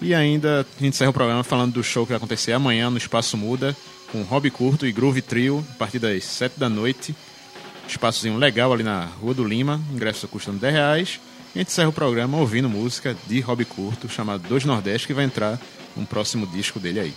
E 0.00 0.14
ainda 0.14 0.60
a 0.60 0.82
gente 0.82 0.94
encerra 0.94 1.10
o 1.10 1.14
programa 1.14 1.44
falando 1.44 1.74
do 1.74 1.84
show 1.84 2.04
que 2.04 2.10
vai 2.10 2.16
acontecer 2.16 2.52
amanhã 2.52 2.90
no 2.90 2.98
Espaço 2.98 3.36
Muda, 3.36 3.76
com 4.10 4.22
Hobby 4.22 4.50
Curto 4.50 4.86
e 4.86 4.92
Groove 4.92 5.22
Trio, 5.22 5.64
a 5.74 5.78
partir 5.78 5.98
das 5.98 6.24
7 6.24 6.58
da 6.58 6.68
noite 6.68 7.14
espaçozinho 7.88 8.38
legal 8.38 8.72
ali 8.72 8.82
na 8.82 9.04
Rua 9.04 9.34
do 9.34 9.44
Lima, 9.44 9.80
ingresso 9.92 10.26
custando 10.28 10.58
10 10.58 10.72
reais. 10.74 11.20
E 11.54 11.58
a 11.58 11.62
gente 11.62 11.68
encerra 11.70 11.88
o 11.88 11.92
programa 11.92 12.38
ouvindo 12.38 12.68
música 12.68 13.16
de 13.26 13.40
Hobby 13.40 13.64
Curto, 13.64 14.08
chamado 14.08 14.46
Dois 14.48 14.64
Nordeste, 14.64 15.06
que 15.06 15.14
vai 15.14 15.24
entrar 15.24 15.60
um 15.96 16.04
próximo 16.04 16.46
disco 16.46 16.80
dele 16.80 17.00
aí. 17.00 17.14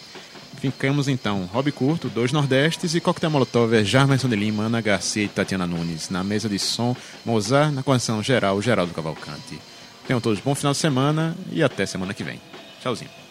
Ficamos 0.57 1.07
então 1.07 1.45
Hobby 1.53 1.71
Curto, 1.71 2.09
Dois 2.09 2.31
Nordestes 2.31 2.95
e 2.95 2.99
Coquetel 2.99 3.29
Molotov 3.29 3.73
é 3.75 3.83
Jarmerson 3.83 4.27
de 4.27 4.35
Lima, 4.35 4.63
Ana 4.63 4.81
Garcia 4.81 5.23
e 5.23 5.27
Tatiana 5.27 5.67
Nunes. 5.67 6.09
Na 6.09 6.23
mesa 6.23 6.49
de 6.49 6.57
som, 6.57 6.95
Mozart, 7.23 7.71
na 7.71 7.83
condição 7.83 8.23
geral, 8.23 8.59
Geraldo 8.61 8.93
Cavalcante. 8.93 9.59
Tenham 10.07 10.19
todos 10.19 10.39
um 10.39 10.43
bom 10.43 10.55
final 10.55 10.71
de 10.71 10.79
semana 10.79 11.35
e 11.51 11.61
até 11.61 11.85
semana 11.85 12.13
que 12.13 12.23
vem. 12.23 12.41
Tchauzinho. 12.81 13.26